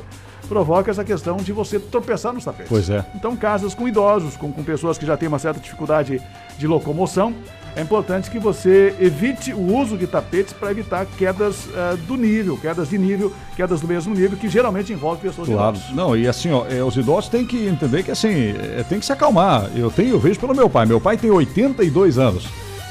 [0.48, 2.68] Provoca essa questão de você tropeçar nos tapetes.
[2.70, 3.04] Pois é.
[3.14, 6.20] Então, casas com idosos, com, com pessoas que já têm uma certa dificuldade
[6.58, 7.34] de locomoção,
[7.76, 12.56] é importante que você evite o uso de tapetes para evitar quedas ah, do nível,
[12.56, 15.76] quedas de nível, quedas do mesmo nível, que geralmente envolve pessoas Claro.
[15.76, 15.94] idosas.
[15.94, 19.06] Não, e assim, ó, é, os idosos têm que entender que assim, é, tem que
[19.06, 19.70] se acalmar.
[19.76, 20.86] Eu tenho, eu vejo pelo meu pai.
[20.86, 22.46] Meu pai tem 82 anos.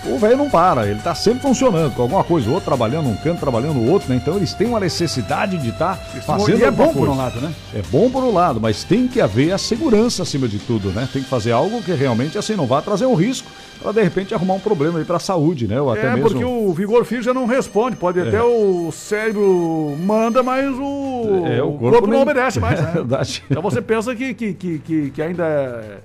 [0.06, 3.16] O velho não para, ele tá sempre funcionando com alguma coisa, o outro trabalhando num
[3.18, 4.16] canto, trabalhando no outro, né?
[4.16, 7.12] Então eles têm uma necessidade de estar fazendo e é bom por coisa.
[7.12, 7.54] um lado, né?
[7.76, 11.10] É bom por um lado, mas tem que haver a segurança acima de tudo, né?
[11.12, 13.50] Tem que fazer algo que realmente assim não vá trazer um risco
[13.80, 15.80] para de repente arrumar um problema aí para a saúde, né?
[15.80, 17.96] Ou até é, mesmo porque o vigor físico já não responde.
[17.96, 18.28] Pode É.
[18.28, 22.80] até o cérebro manda, mas o, É, o o corpo corpo, não nem- obedece mais,
[22.82, 22.94] né?
[22.96, 23.42] É.
[23.50, 25.44] Então você pensa que, que, que, que, ainda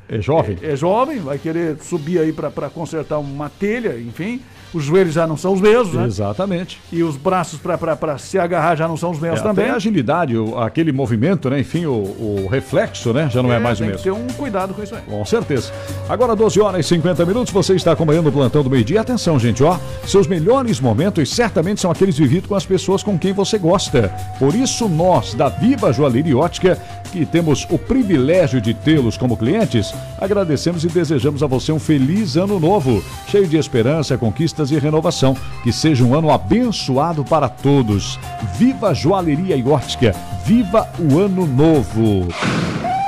[0.09, 0.57] é, É jovem.
[0.63, 4.41] é, é jovem, vai querer subir aí para consertar uma telha, enfim.
[4.75, 6.07] Os joelhos já não são os mesmos, né?
[6.07, 6.81] Exatamente.
[6.91, 9.65] E os braços para se agarrar já não são os mesmos É, também.
[9.67, 11.61] Até a agilidade, o- aquele movimento, né?
[11.61, 13.29] Enfim, o, o reflexo, né?
[13.31, 13.99] Já não é, mais o tem mesmo.
[14.03, 15.03] que ter um cuidado com isso aí.
[15.03, 15.71] Com certeza.
[16.09, 19.01] Agora, 12 horas e 50 minutos, você está acompanhando o plantão do meio-dia.
[19.01, 19.79] Atenção, gente, ó.
[20.07, 24.09] Seus melhores momentos certamente são aqueles vividos com as pessoas com quem você gosta.
[24.39, 26.79] Por isso, nós, da Viva Joalheria Ótica,
[27.13, 32.37] que temos o privilégio de tê-los como clientes, agradecemos e desejamos a você um feliz
[32.37, 35.37] ano novo, cheio de esperança, conquistas e renovação.
[35.63, 38.19] Que seja um ano abençoado para todos.
[38.57, 40.15] Viva Joalheria e Ótica.
[40.45, 42.29] Viva o ano novo.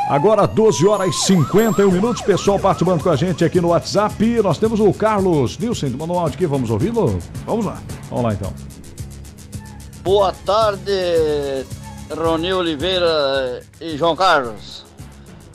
[0.09, 4.43] Agora 12 horas e 51 minutos, pessoal participando com a gente aqui no WhatsApp.
[4.43, 7.19] Nós temos o Carlos Nilson, mandou um áudio aqui, vamos ouvi-lo?
[7.47, 7.83] Vamos lá.
[8.11, 8.53] Vamos lá então.
[10.03, 11.65] Boa tarde,
[12.15, 14.85] Rony Oliveira e João Carlos.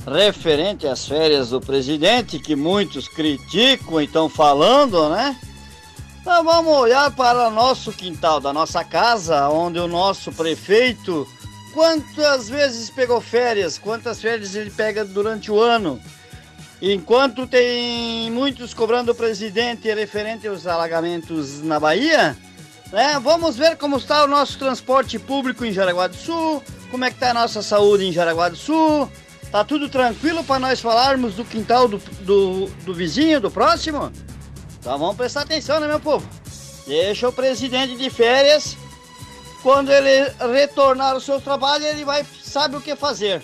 [0.07, 5.37] Referente às férias do presidente, que muitos criticam e estão falando, né?
[6.31, 11.27] Então vamos olhar para nosso quintal da nossa casa, onde o nosso prefeito,
[11.73, 15.99] quantas vezes pegou férias, quantas férias ele pega durante o ano.
[16.79, 22.37] Enquanto tem muitos cobrando o presidente referente aos alagamentos na Bahia,
[22.91, 23.19] né?
[23.19, 27.15] Vamos ver como está o nosso transporte público em Jaraguá do Sul, como é que
[27.15, 29.11] está a nossa saúde em Jaraguá do Sul.
[29.51, 34.11] Tá tudo tranquilo para nós falarmos do quintal do, do, do vizinho, do próximo?
[34.79, 36.25] Então vamos prestar atenção, né, meu povo?
[36.87, 38.77] Deixa o presidente de férias.
[39.61, 43.41] Quando ele retornar ao seu trabalho, ele vai sabe o que fazer.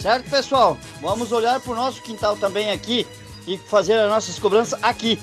[0.00, 0.78] Certo, pessoal?
[1.00, 3.06] Vamos olhar para o nosso quintal também aqui
[3.46, 5.20] e fazer as nossas cobranças aqui.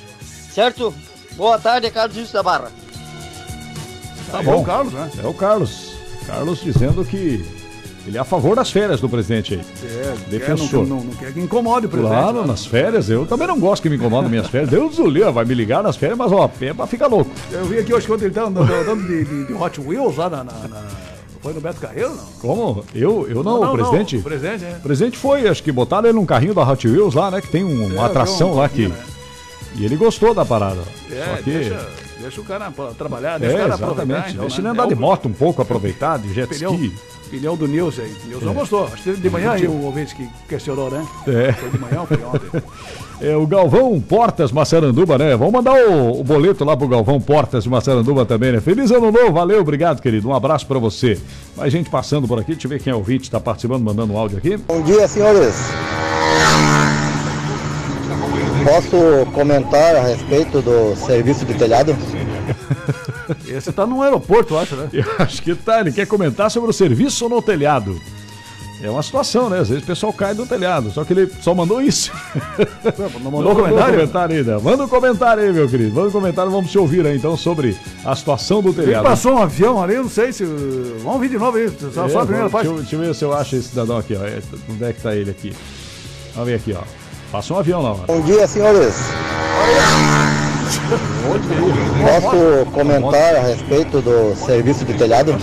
[0.53, 0.93] Certo?
[1.33, 2.71] Boa tarde, Carlos Wilson da Barra.
[4.29, 4.53] Tá bom.
[4.53, 5.11] é o Carlos, né?
[5.23, 5.93] É o Carlos.
[6.27, 7.43] Carlos dizendo que
[8.07, 9.61] ele é a favor das férias do presidente aí.
[9.83, 10.87] É, Defensor.
[10.87, 12.17] Não, não, não quer que incomode o presidente.
[12.17, 12.47] Claro, né?
[12.47, 13.09] nas férias.
[13.09, 14.69] Eu também não gosto que me incomodem minhas férias.
[14.69, 17.29] Deus do livro, vai me ligar nas férias, mas ó, é pra ficar louco.
[17.51, 20.29] Eu vi aqui hoje quando ele tá andando, andando de, de- de Hot Wheels lá
[20.29, 20.83] na, na- na-
[21.41, 22.25] Foi no Beto Carreiro, não?
[22.41, 22.83] Como?
[22.95, 24.15] Eu, eu não, Não, não, o presidente?
[24.15, 24.75] não, o presidente, é.
[24.77, 27.41] O presidente foi, acho que botaram ele num carrinho da Hot Wheels lá, né?
[27.41, 28.87] Que tem um- uma É, atração um lá que.
[28.87, 28.95] né?
[29.75, 30.81] E ele gostou da parada.
[31.11, 31.51] É, Só que.
[31.51, 31.87] deixa,
[32.21, 34.03] deixa o cara trabalhar, deixa É, o cara aproveitar.
[34.03, 34.31] exatamente.
[34.33, 34.69] então, Deixa né?
[34.69, 36.93] ele andar É de o- moto um pouco, aproveitar, de jet Pneu, ski.
[37.29, 38.15] pneu do Nilson aí.
[38.25, 38.53] Nilson É.
[38.53, 38.83] gostou.
[38.85, 41.05] Acho que de manhã aí o ouvinte que questionou, né?
[41.27, 41.51] É.
[41.53, 42.63] Foi de manhã ou foi ontem?
[43.19, 45.35] É o Galvão Portas Massaranduba, né?
[45.35, 48.61] Vamos mandar o, o boleto lá pro Galvão Portas de Massaranduba também, né?
[48.61, 50.29] Feliz ano novo, valeu, obrigado, querido.
[50.29, 51.19] Um abraço pra você.
[51.55, 54.13] Mais gente passando por aqui, deixa eu ver quem é o ouvinte, tá participando, mandando
[54.13, 54.55] um áudio aqui.
[54.55, 55.55] Bom dia, senhores.
[58.67, 61.95] Posso comentar a respeito do serviço de telhado?
[63.47, 64.89] Esse tá no aeroporto, eu acho, né?
[64.91, 67.97] Eu acho que tá, ele quer comentar sobre o serviço no telhado.
[68.83, 69.59] É uma situação, né?
[69.59, 72.11] Às vezes o pessoal cai do telhado, só que ele só mandou isso.
[73.23, 73.93] Não mandou comentário?
[73.93, 74.59] comentário ainda.
[74.59, 75.95] Manda um comentário aí, meu querido.
[75.95, 79.03] Manda um comentário, vamos te ouvir aí então sobre a situação do Ele telhado.
[79.03, 80.43] passou um avião ali, eu não sei se.
[80.43, 81.69] Vamos ouvir de novo aí.
[81.93, 82.65] Só, É, só a primeira vamos- parte.
[82.67, 84.23] deixa, eu, deixa eu ver se eu acho esse cidadão aqui, ó.
[84.25, 85.53] É, Onde é que tá ele aqui?
[86.35, 87.06] Vamos ver aqui, ó.
[87.31, 87.93] Passou um avião lá.
[88.07, 88.95] Bom dia, senhores.
[92.03, 95.35] Posso comentar a respeito do serviço de telhado?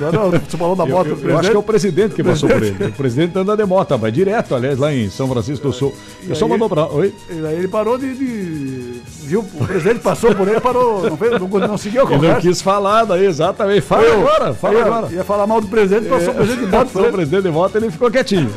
[0.00, 2.14] Não, não, você falou da Eu, moto eu- do eu acho que é o presidente
[2.14, 2.76] que passou por ele.
[2.86, 5.94] O presidente anda de moto, vai direto, aliás, lá em São Francisco do Sul.
[6.24, 6.86] O pessoal mandou pra.
[6.88, 7.14] Oi?
[7.30, 9.40] E aí ele parou de, de Viu?
[9.40, 12.40] O presidente passou por ele, parou, não, fez, não, não seguiu a Ele não conversa.
[12.40, 13.80] quis falar daí, exatamente.
[13.82, 15.12] Fala Eu- agora, fala agora.
[15.12, 16.86] Ia falar mal do presidente, passou o presidente de volta.
[16.92, 18.50] Passou o presidente de volta ele ficou quietinho.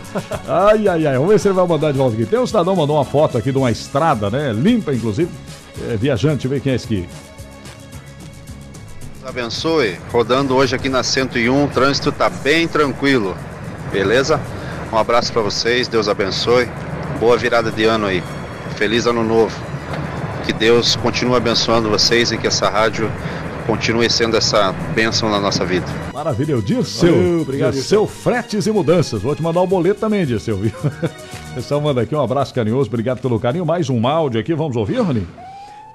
[0.48, 1.14] Ai, ai, ai.
[1.16, 2.26] Vamos ver se ele vai mandar de volta aqui.
[2.26, 4.54] Tem um cidadão mandou uma foto aqui de uma estrada, né?
[4.54, 5.30] Limpa, inclusive.
[5.90, 7.08] É, viajante, ver quem é esse aqui.
[9.20, 9.98] Deus abençoe.
[10.12, 13.36] Rodando hoje aqui na 101, o trânsito tá bem tranquilo.
[13.92, 14.40] Beleza?
[14.92, 16.68] Um abraço para vocês, Deus abençoe.
[17.20, 18.24] Boa virada de ano aí.
[18.76, 19.56] Feliz ano novo.
[20.46, 23.12] Que Deus continue abençoando vocês e que essa rádio
[23.68, 25.86] continue sendo essa bênção na nossa vida.
[26.12, 27.14] Maravilha, o Dirceu.
[27.14, 29.22] Valeu, obrigado, Dirceu Fretes e Mudanças.
[29.22, 30.72] Vou te mandar o boleto também, Dirceu, viu?
[31.50, 33.66] O pessoal manda aqui um abraço carinhoso, obrigado pelo carinho.
[33.66, 35.28] Mais um áudio aqui, vamos ouvir, Rony?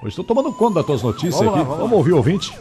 [0.05, 1.65] Hoje estou tomando conta das tuas notícias Vamos lá, aqui.
[1.65, 1.97] vamos vamos lá.
[1.97, 2.53] ouvir o ouvinte?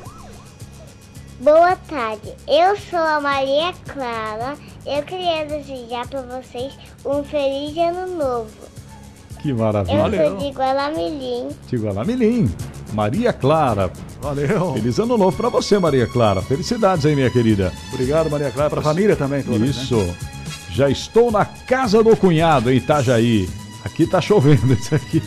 [1.41, 4.55] Boa tarde, eu sou a Maria Clara.
[4.85, 6.73] Eu queria desejar para vocês
[7.05, 8.49] um feliz ano novo.
[9.41, 10.29] Que Eu maravilha.
[10.29, 11.49] sou de Guaramirim.
[11.67, 12.49] Tigualamilim.
[12.93, 13.91] Maria Clara.
[14.21, 14.73] Valeu.
[14.73, 16.41] Feliz ano novo pra você, Maria Clara.
[16.41, 17.73] Felicidades aí, minha querida.
[17.91, 19.43] Obrigado, Maria Clara, pra família também.
[19.43, 19.97] Toda, Isso.
[20.71, 23.49] Já estou na casa do cunhado em Itajaí.
[23.83, 25.21] Aqui tá chovendo isso aqui.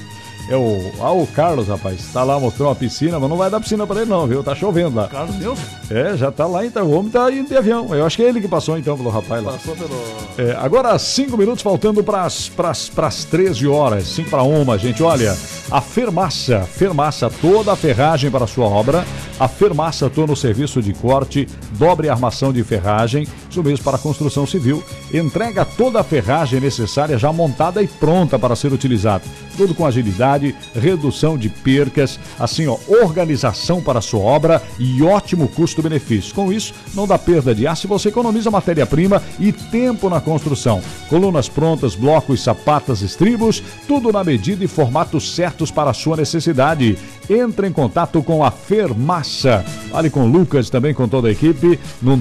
[0.48, 2.12] É o, ah, o Carlos, rapaz.
[2.12, 4.44] Tá lá mostrando uma piscina, mas não vai dar piscina pra ele não, viu?
[4.44, 5.08] Tá chovendo lá.
[5.08, 5.62] Carlos Nilson?
[5.90, 6.86] É, já tá lá, então.
[6.86, 7.92] O homem tá indo de avião.
[7.92, 9.52] Eu acho que é ele que passou então pelo rapaz lá.
[9.52, 9.90] Passou pelo.
[10.38, 15.02] É, agora, cinco minutos faltando para as 13 horas, 5 para uma, gente.
[15.02, 15.36] Olha,
[15.70, 19.04] a Fermaça, Fermaça, toda a ferragem para a sua obra.
[19.40, 23.26] A Fermaça atua no serviço de corte, dobre armação de ferragem,
[23.62, 24.82] mesmo para construção civil.
[25.12, 29.24] Entrega toda a ferragem necessária já montada e pronta para ser utilizada.
[29.56, 35.48] Tudo com agilidade, redução de percas, assim, ó, organização para a sua obra e ótimo
[35.48, 36.34] custo-benefício.
[36.34, 40.82] Com isso, não dá perda de aço e você economiza matéria-prima e tempo na construção.
[41.08, 46.98] Colunas prontas, blocos, sapatas, estribos, tudo na medida e formatos certos para a sua necessidade.
[47.28, 49.64] Entre em contato com a Fermaça.
[49.90, 52.16] Fale com o Lucas, também com toda a equipe, no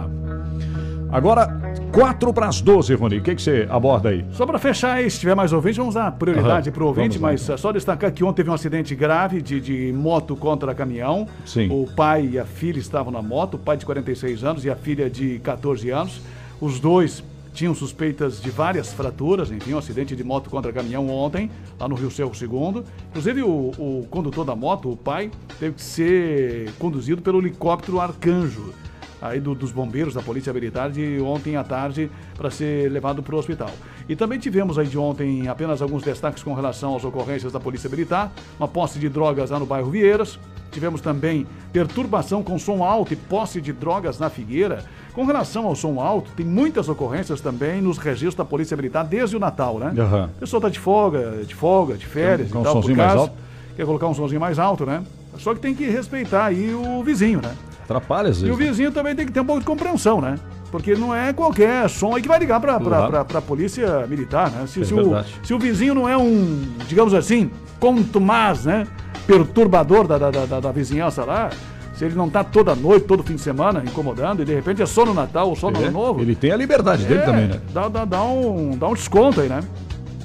[1.10, 1.62] Agora,
[1.92, 3.18] 4 para as 12, Rony.
[3.18, 4.24] O que, que você aborda aí?
[4.32, 7.18] Só para fechar aí, se tiver mais ouvinte, vamos dar prioridade Aham, para o ouvinte,
[7.18, 7.54] vamos lá, mas então.
[7.54, 11.28] é só destacar que ontem teve um acidente grave de, de moto contra caminhão.
[11.46, 11.68] Sim.
[11.70, 14.74] O pai e a filha estavam na moto, o pai de 46 anos e a
[14.74, 16.20] filha de 14 anos.
[16.60, 17.22] Os dois
[17.54, 21.94] tinham suspeitas de várias fraturas, enfim, um acidente de moto contra caminhão ontem, lá no
[21.94, 22.82] Rio Cerro II.
[23.10, 28.74] Inclusive, o, o condutor da moto, o pai, teve que ser conduzido pelo helicóptero Arcanjo
[29.22, 33.34] aí do- dos bombeiros da Polícia Militar de ontem à tarde para ser levado para
[33.34, 33.70] o hospital.
[34.06, 37.88] E também tivemos aí de ontem apenas alguns destaques com relação às ocorrências da Polícia
[37.88, 40.38] Militar, uma posse de drogas lá no bairro Vieiras,
[40.74, 44.84] tivemos também perturbação com som alto e posse de drogas na Figueira.
[45.14, 49.36] Com relação ao som alto, tem muitas ocorrências também nos registros da Polícia Militar desde
[49.36, 49.94] o Natal, né?
[49.96, 50.30] Aham.
[50.36, 53.32] O pessoal tá de folga, de folga, de férias Quer um e tal, por alto?
[53.76, 55.02] quer colocar um somzinho mais alto, né?
[55.38, 57.52] Só que tem que respeitar aí o vizinho, né?
[57.84, 58.70] Atrapalha às E o vezes.
[58.76, 60.36] vizinho também tem que ter um pouco de compreensão, né?
[60.70, 63.24] Porque não é qualquer som aí que vai ligar pra, pra, Claro.
[63.26, 64.66] pra polícia militar, né?
[64.66, 68.86] Se, É se o, se o vizinho não é um, digamos assim, contumaz, né?
[69.26, 71.50] Perturbador da, da, da, da- vizinhança lá,
[71.94, 74.86] se ele não tá toda noite, todo fim de semana, incomodando, e de repente é
[74.86, 76.20] só no Natal ou só no É, Ano Novo.
[76.20, 77.60] Ele tem a liberdade dele É, também, né?
[77.72, 79.60] Dá, dá, dá, um, dá um desconto aí, né?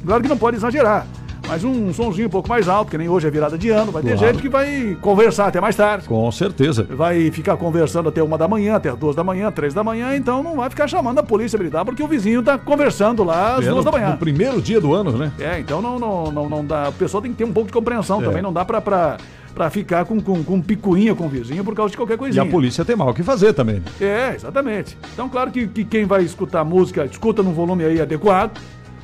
[0.06, 1.06] Claro que não pode exagerar.
[1.50, 4.04] Mas um somzinho um pouco mais alto, que nem hoje é virada de ano, vai
[4.04, 4.28] ter Claro.
[4.34, 6.08] gente que vai conversar até mais tarde.
[6.08, 6.86] Com certeza.
[6.90, 10.16] Vai ficar conversando até uma da manhã, até as duas da manhã, três da manhã,
[10.16, 13.66] então não vai ficar chamando a polícia militar porque o vizinho tá conversando lá às
[13.66, 14.12] É, duas no, da manhã.
[14.12, 15.32] no primeiro dia do ano, né?
[15.40, 16.90] É, então não, não, não, não dá.
[16.90, 18.26] O pessoal tem que ter um pouco de compreensão É.
[18.26, 19.18] também, não dá pra, pra,
[19.56, 22.44] pra ficar com, com, com picuinha com o vizinho por causa de qualquer E coisinha.
[22.44, 23.82] a polícia tem mal o que fazer também.
[24.00, 24.96] É, exatamente.
[25.14, 28.52] Então, claro que, que quem vai escutar música, escuta num volume aí adequado,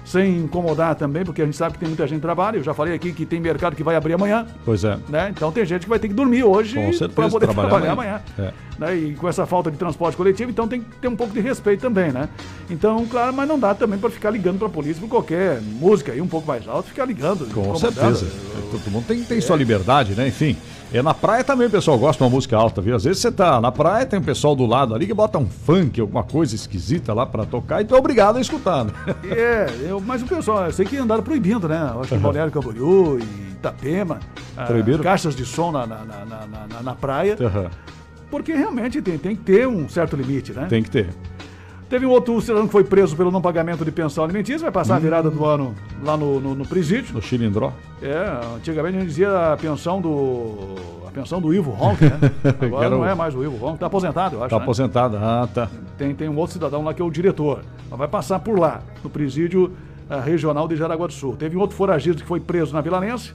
[0.05, 2.57] sem incomodar também, porque a gente sabe que tem muita gente que trabalha.
[2.57, 4.97] Eu já falei aqui que tem mercado que vai abrir amanhã, Pois é.
[5.09, 5.29] né?
[5.35, 6.79] Então tem gente que vai ter que dormir hoje
[7.13, 8.21] para poder trabalhar trabalhar, amanhã.
[8.37, 8.53] amanhã.
[8.79, 8.79] É.
[8.79, 8.95] né?
[8.95, 11.81] E com essa falta de transporte coletivo, então tem que ter um pouco de respeito
[11.81, 12.29] também, né?
[12.69, 16.11] Então, claro, mas não dá também para ficar ligando para a polícia por qualquer música
[16.11, 17.51] aí um pouco mais alto, ficar ligando.
[17.51, 18.27] Com certeza.
[18.71, 20.27] Todo mundo tem, tem sua liberdade, né?
[20.27, 20.55] Enfim.
[20.97, 22.95] É, na praia também o pessoal gosta de uma música alta, viu?
[22.95, 25.45] Às vezes você tá na praia, tem um pessoal do lado ali que bota um
[25.45, 28.91] funk, alguma coisa esquisita lá pra tocar e tu é obrigado a escutar, né?
[29.29, 31.91] É, eu, mas o pessoal, eu sei que andaram proibindo, né?
[31.93, 34.19] Eu acho que Balneário Camboriú e Itapema,
[34.55, 35.03] ah, Proibiram?
[35.03, 37.69] caixas de som na, na, na, na, na- na praia, Aham.
[38.31, 40.67] porque realmente tem, tem que ter um certo limite, né?
[40.69, 41.09] Tem que ter.
[41.89, 44.95] Teve um outro cidadão que foi preso pelo não pagamento de pensão alimentícia, vai passar
[44.95, 47.13] a virada do ano lá no, no, no presídio.
[47.13, 47.71] No Chilindró.
[48.01, 50.75] É, antigamente a gente dizia a pensão do.
[51.07, 52.19] a pensão do Ivo Ronk, né?
[52.59, 54.49] Agora não é mais o Ivo Ronk, tá aposentado, eu acho.
[54.49, 54.63] Tá né?
[54.63, 55.17] aposentado.
[55.17, 55.69] Ah, tá.
[55.97, 57.61] Tem, tem um outro cidadão lá que é o diretor.
[57.89, 59.71] Mas vai passar por lá, no presídio
[60.09, 61.35] eh, regional de Jaraguá do Sul.
[61.35, 63.33] Teve um outro foragido que foi preso na Vilanense.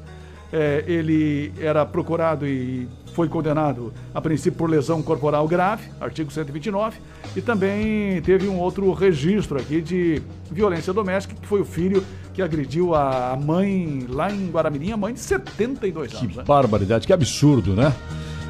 [0.53, 2.89] Eh, ele era procurado e
[3.21, 6.99] foi condenado, a princípio, por lesão corporal grave, artigo 129.
[7.37, 12.03] E também teve um outro registro aqui de violência doméstica, que foi o filho
[12.33, 16.37] que agrediu a mãe lá em Guaramirim, a mãe de 72 anos.
[16.37, 16.45] né?
[16.47, 17.93] Barbaridade, que absurdo, né?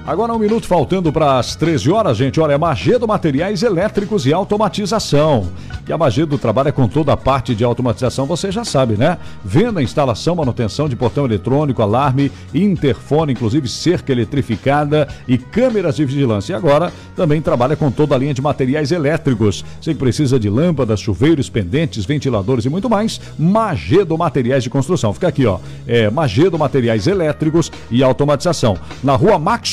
[0.07, 2.41] Agora um minuto faltando para as 13 horas, gente.
[2.41, 5.49] Olha, é Magedo Materiais Elétricos e Automatização.
[5.85, 9.19] Que a Magedo trabalha com toda a parte de automatização, você já sabe, né?
[9.45, 16.53] Venda, instalação, manutenção de portão eletrônico, alarme, interfone, inclusive cerca eletrificada e câmeras de vigilância.
[16.53, 19.65] E agora também trabalha com toda a linha de materiais elétricos.
[19.81, 25.13] Você que precisa de lâmpadas, chuveiros, pendentes, ventiladores e muito mais, Magedo Materiais de Construção.
[25.13, 25.59] Fica aqui, ó.
[25.87, 28.77] É Magedo Materiais Elétricos e Automatização.
[29.03, 29.69] Na rua Max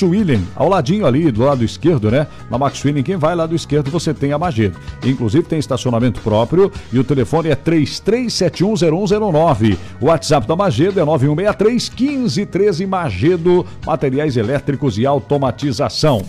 [0.56, 2.28] ao ladinho ali, do lado esquerdo, né?
[2.50, 4.78] Na Max William, quem vai lá do esquerdo, você tem a Magedo.
[5.04, 9.78] Inclusive tem estacionamento próprio e o telefone é 33710109.
[10.02, 16.26] O WhatsApp da Magedo é 9163 1513 Magedo Materiais Elétricos e Automatização.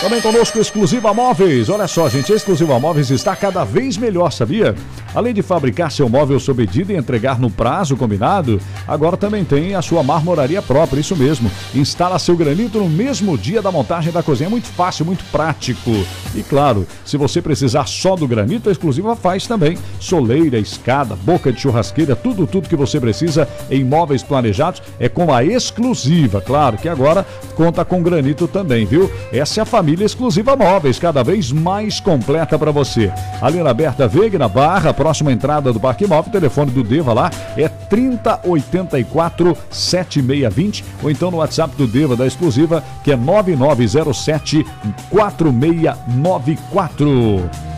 [0.00, 1.68] Também conosco Exclusiva Móveis.
[1.68, 4.72] Olha só, gente, a Exclusiva Móveis está cada vez melhor, sabia?
[5.12, 9.74] Além de fabricar seu móvel sob medida e entregar no prazo combinado, agora também tem
[9.74, 11.50] a sua marmoraria própria, isso mesmo.
[11.74, 14.46] Instala seu granito no mesmo dia da montagem da cozinha.
[14.46, 15.90] É muito fácil, muito prático.
[16.32, 19.76] E claro, se você precisar só do granito, a Exclusiva faz também.
[19.98, 25.34] Soleira, escada, boca de churrasqueira, tudo, tudo que você precisa em móveis planejados é com
[25.34, 26.40] a Exclusiva.
[26.40, 27.26] Claro que agora
[27.56, 29.10] conta com granito também, viu?
[29.32, 33.12] Essa é a família Exclusiva Móveis, cada vez mais completa para você.
[33.40, 37.12] Ali na Berta Veiga, na Barra, próxima entrada do Parque Móvel, o telefone do Deva
[37.12, 44.66] lá é 3084 7620 ou então no WhatsApp do Deva da Exclusiva, que é 9907
[45.10, 47.77] 4694.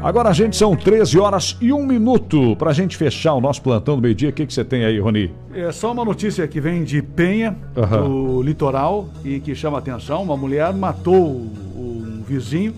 [0.00, 3.96] Agora, gente, são 13 horas e um minuto para a gente fechar o nosso plantão
[3.96, 4.28] do meio-dia.
[4.28, 5.32] O que, que você tem aí, Roni?
[5.54, 8.02] É só uma notícia que vem de Penha, Aham.
[8.08, 10.22] do litoral, e que chama atenção.
[10.22, 11.40] Uma mulher matou
[11.76, 12.74] um vizinho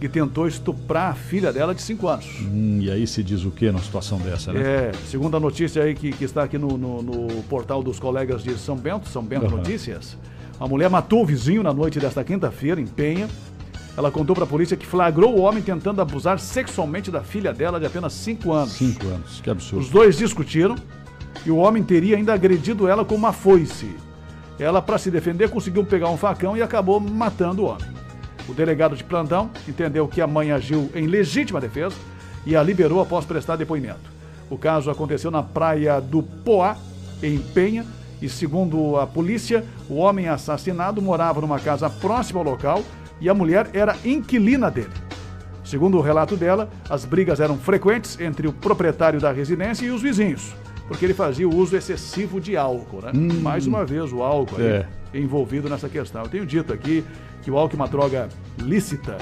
[0.00, 2.26] que tentou estuprar a filha dela de 5 anos.
[2.42, 4.60] Hum, e aí se diz o que numa situação dessa, né?
[4.60, 8.42] É, segundo a notícia aí que, que está aqui no, no- no portal dos colegas
[8.42, 9.56] de São Bento, São Bento Aham.
[9.58, 10.16] Notícias,
[10.58, 13.28] a mulher matou o vizinho na noite desta quinta-feira, em Penha.
[14.00, 17.78] Ela contou para a polícia que flagrou o homem tentando abusar sexualmente da filha dela
[17.78, 18.72] de apenas 5 anos.
[18.72, 19.84] 5 anos, que absurdo.
[19.84, 20.74] Os dois discutiram
[21.44, 23.94] e o homem teria ainda agredido ela com uma foice.
[24.58, 27.86] Ela, para se defender, conseguiu pegar um facão e acabou matando o homem.
[28.48, 31.94] O delegado de plantão entendeu que a mãe agiu em legítima defesa
[32.46, 34.10] e a liberou após prestar depoimento.
[34.48, 36.74] O caso aconteceu na praia do Poá,
[37.22, 37.84] em Penha,
[38.22, 42.82] e segundo a polícia, o homem assassinado morava numa casa próxima ao local
[43.20, 44.90] e a mulher era inquilina dele.
[45.64, 50.02] Segundo o relato dela, as brigas eram frequentes entre o proprietário da residência e os
[50.02, 50.52] vizinhos,
[50.88, 53.12] porque ele fazia o uso excessivo de álcool, né?
[53.14, 53.40] Hum.
[53.40, 54.86] Mais uma vez o álcool É.
[55.14, 56.22] envolvido nessa questão.
[56.22, 57.04] Eu tenho dito aqui
[57.42, 59.16] que o álcool é uma droga lícita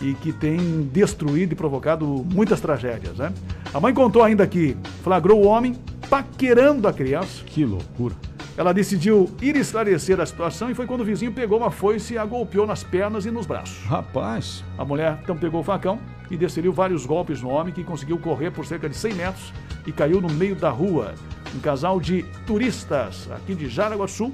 [0.00, 3.32] e que tem destruído e provocado muitas tragédias, né?
[3.74, 5.76] A mãe contou ainda que flagrou o homem
[6.08, 7.42] paquerando a criança.
[7.44, 8.14] Que loucura.
[8.60, 12.18] Ela decidiu ir esclarecer a situação e foi quando o vizinho pegou uma foice e
[12.18, 13.82] a golpeou nas pernas e nos braços.
[13.86, 14.62] Rapaz.
[14.76, 15.98] A mulher então pegou o facão
[16.30, 19.50] e desferiu vários golpes no homem que conseguiu correr por cerca de 100 metros
[19.86, 21.14] e caiu no meio da rua.
[21.54, 24.30] Um casal de turistas aqui de Jaraguá do Sul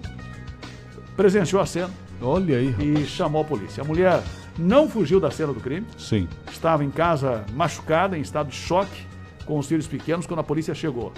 [1.17, 1.91] presenciou a cena.
[2.21, 2.75] Olha aí.
[2.81, 3.81] E chamou a polícia.
[3.81, 4.25] A mulher
[4.59, 5.87] não fugiu da cena do crime.
[5.97, 6.27] Sim.
[6.51, 9.07] Estava em casa machucada, em estado de choque,
[9.45, 11.13] com os filhos pequenos, quando a polícia chegou.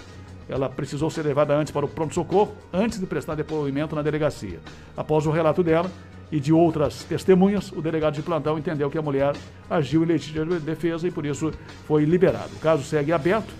[0.49, 4.59] Ela precisou ser levada antes para o pronto-socorro, antes de prestar depoimento na delegacia.
[4.97, 5.91] Após o relato dela
[6.33, 9.35] e de outras testemunhas, o delegado de plantão entendeu que a mulher
[9.69, 11.53] agiu em legítima defesa e por isso
[11.87, 12.51] foi liberado.
[12.57, 13.53] O caso segue aberto.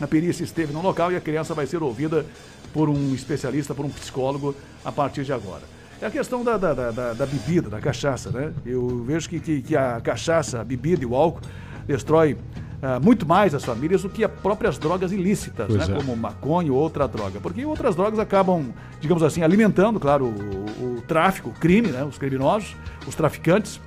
[0.00, 2.24] A perícia esteve no local e a criança vai ser ouvida
[2.72, 4.54] por um especialista, por um psicólogo,
[4.84, 5.62] a partir de agora.
[6.00, 8.52] É a questão da, da, da- da- da bebida, da cachaça, né?
[8.66, 11.42] Eu vejo que, que, que a cachaça, a bebida e o álcool
[11.86, 12.36] destrói
[12.82, 15.84] ah, muito mais as famílias do que as próprias drogas ilícitas, né?
[15.88, 15.94] é.
[15.94, 17.38] Como maconha ou outra droga.
[17.40, 22.02] Porque outras drogas acabam, digamos assim, alimentando, claro, o, o tráfico, o crime, né?
[22.02, 22.74] Os criminosos,
[23.06, 23.80] os traficantes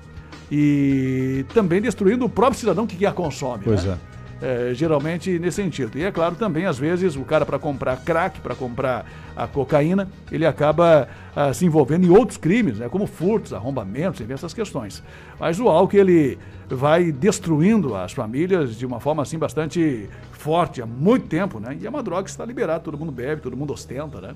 [0.50, 3.66] e também destruindo o próprio cidadão que a consome.
[3.66, 3.98] Pois né?
[4.12, 4.15] é.
[4.42, 5.98] É, geralmente nesse sentido.
[5.98, 9.06] E é claro também, às vezes, o cara para comprar crack, para comprar
[9.36, 14.34] a cocaína, ele acaba ah, se envolvendo em outros crimes, né, como furtos, arrombamentos, enfim,
[14.34, 15.02] essas questões.
[15.40, 16.38] Mas o álcool, ele
[16.70, 21.78] vai destruindo as famílias de uma forma assim bastante forte há muito tempo, né?
[21.80, 24.36] E é uma droga que está liberada, todo mundo bebe, todo mundo ostenta, né?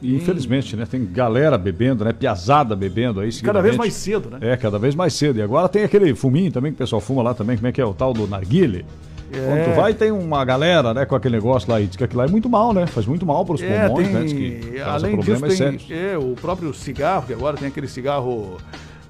[0.00, 0.86] E, infelizmente, né?
[0.86, 2.12] Tem galera bebendo, né?
[2.12, 3.32] Piazada bebendo aí.
[3.42, 4.38] Cada vez mais cedo, né?
[4.40, 5.38] É, cada vez mais cedo.
[5.38, 7.80] E agora tem aquele fuminho também que o pessoal fuma lá também, como é que
[7.80, 7.84] é?
[7.84, 8.86] O tal do narguile.
[9.32, 9.46] É.
[9.46, 12.18] Quando tu vai, tem uma galera, né, com aquele negócio lá e diz que aquilo
[12.20, 12.86] lá é muito mal, né?
[12.86, 14.22] Faz muito mal para os É, pulmões, tem, né?
[14.22, 15.46] Diz que além disso,
[15.86, 18.56] tem é, o próprio cigarro, que agora tem aquele cigarro.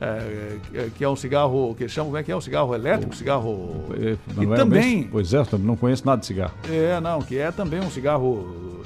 [0.00, 2.36] é, que é um cigarro que chamam, como é que é?
[2.36, 3.84] Um cigarro elétrico, cigarro.
[3.94, 4.96] É, e Manuel, também.
[4.96, 5.10] mesmo?
[5.12, 6.54] Pois é, eu também não conheço nada de cigarro.
[6.70, 8.82] É, não, que é também um cigarro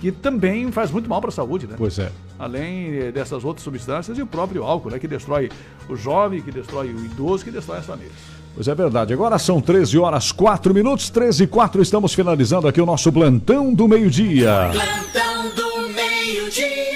[0.00, 1.76] que também faz muito mal para a saúde, né?
[1.78, 2.10] Pois é.
[2.38, 4.98] Além dessas outras substâncias e o próprio álcool, né?
[4.98, 5.50] Que destrói
[5.88, 8.12] o jovem, que destrói o idoso, que destrói as famílias.
[8.54, 9.12] Pois é verdade.
[9.12, 11.82] Agora são 13 horas 4 minutos, 13 e 4.
[11.82, 14.70] Estamos finalizando aqui o nosso plantão do meio-dia.
[14.72, 16.94] Plantão do meio-dia,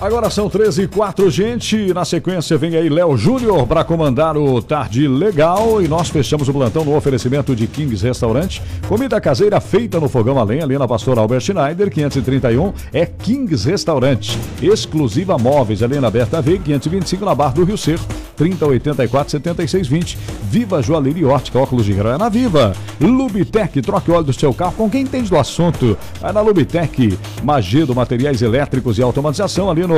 [0.00, 1.92] Agora são 13 e 4, gente.
[1.92, 5.82] Na sequência vem aí Léo Júnior para comandar o Tarde Legal.
[5.82, 8.62] E nós fechamos o plantão no oferecimento de Kings Restaurante.
[8.88, 12.72] Comida caseira feita no fogão a lenha, ali na Pastora Albert Schneider, 531.
[12.94, 14.38] É Kings Restaurante.
[14.62, 18.06] Exclusiva Móveis, ali na Berta V, 525 na Barra do Rio Cerro.
[18.36, 20.18] 3084 7620.
[20.44, 22.72] Viva Joalheria Ótica, óculos de grau é na Viva.
[22.98, 25.96] Lubitec, troque óleo do seu carro com quem entende do assunto.
[26.20, 29.89] Vai na Lubitec, Magedo, materiais elétricos e automatização, ali no,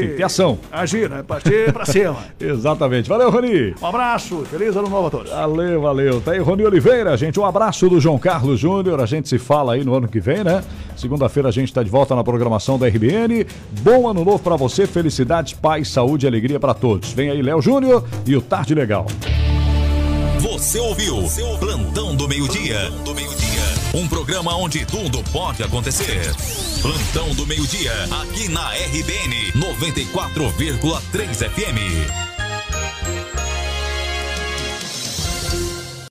[0.00, 0.58] Tem que ter ação.
[0.70, 1.22] agir, né?
[1.26, 2.16] Partir para cima.
[2.40, 3.08] Exatamente.
[3.08, 3.74] Valeu, Rony.
[3.80, 5.30] Um abraço, feliz ano novo a todos.
[5.30, 6.20] Valeu, valeu.
[6.20, 7.38] Tá aí Rony Oliveira, gente.
[7.40, 9.00] Um abraço do João Carlos Júnior.
[9.00, 10.62] A gente se fala aí no ano que vem, né?
[10.96, 13.46] Segunda-feira a gente está de volta na programação da RBN.
[13.80, 17.12] Bom ano novo pra você, felicidade, paz, saúde e alegria pra todos.
[17.12, 19.06] Vem aí Léo Júnior e o Tarde Legal.
[20.40, 21.16] Você ouviu
[21.58, 22.90] Plantão do Meio-Dia.
[23.94, 26.34] Um programa onde tudo pode acontecer.
[26.80, 32.32] Plantão do meio-dia, aqui na RBN 94,3 FM.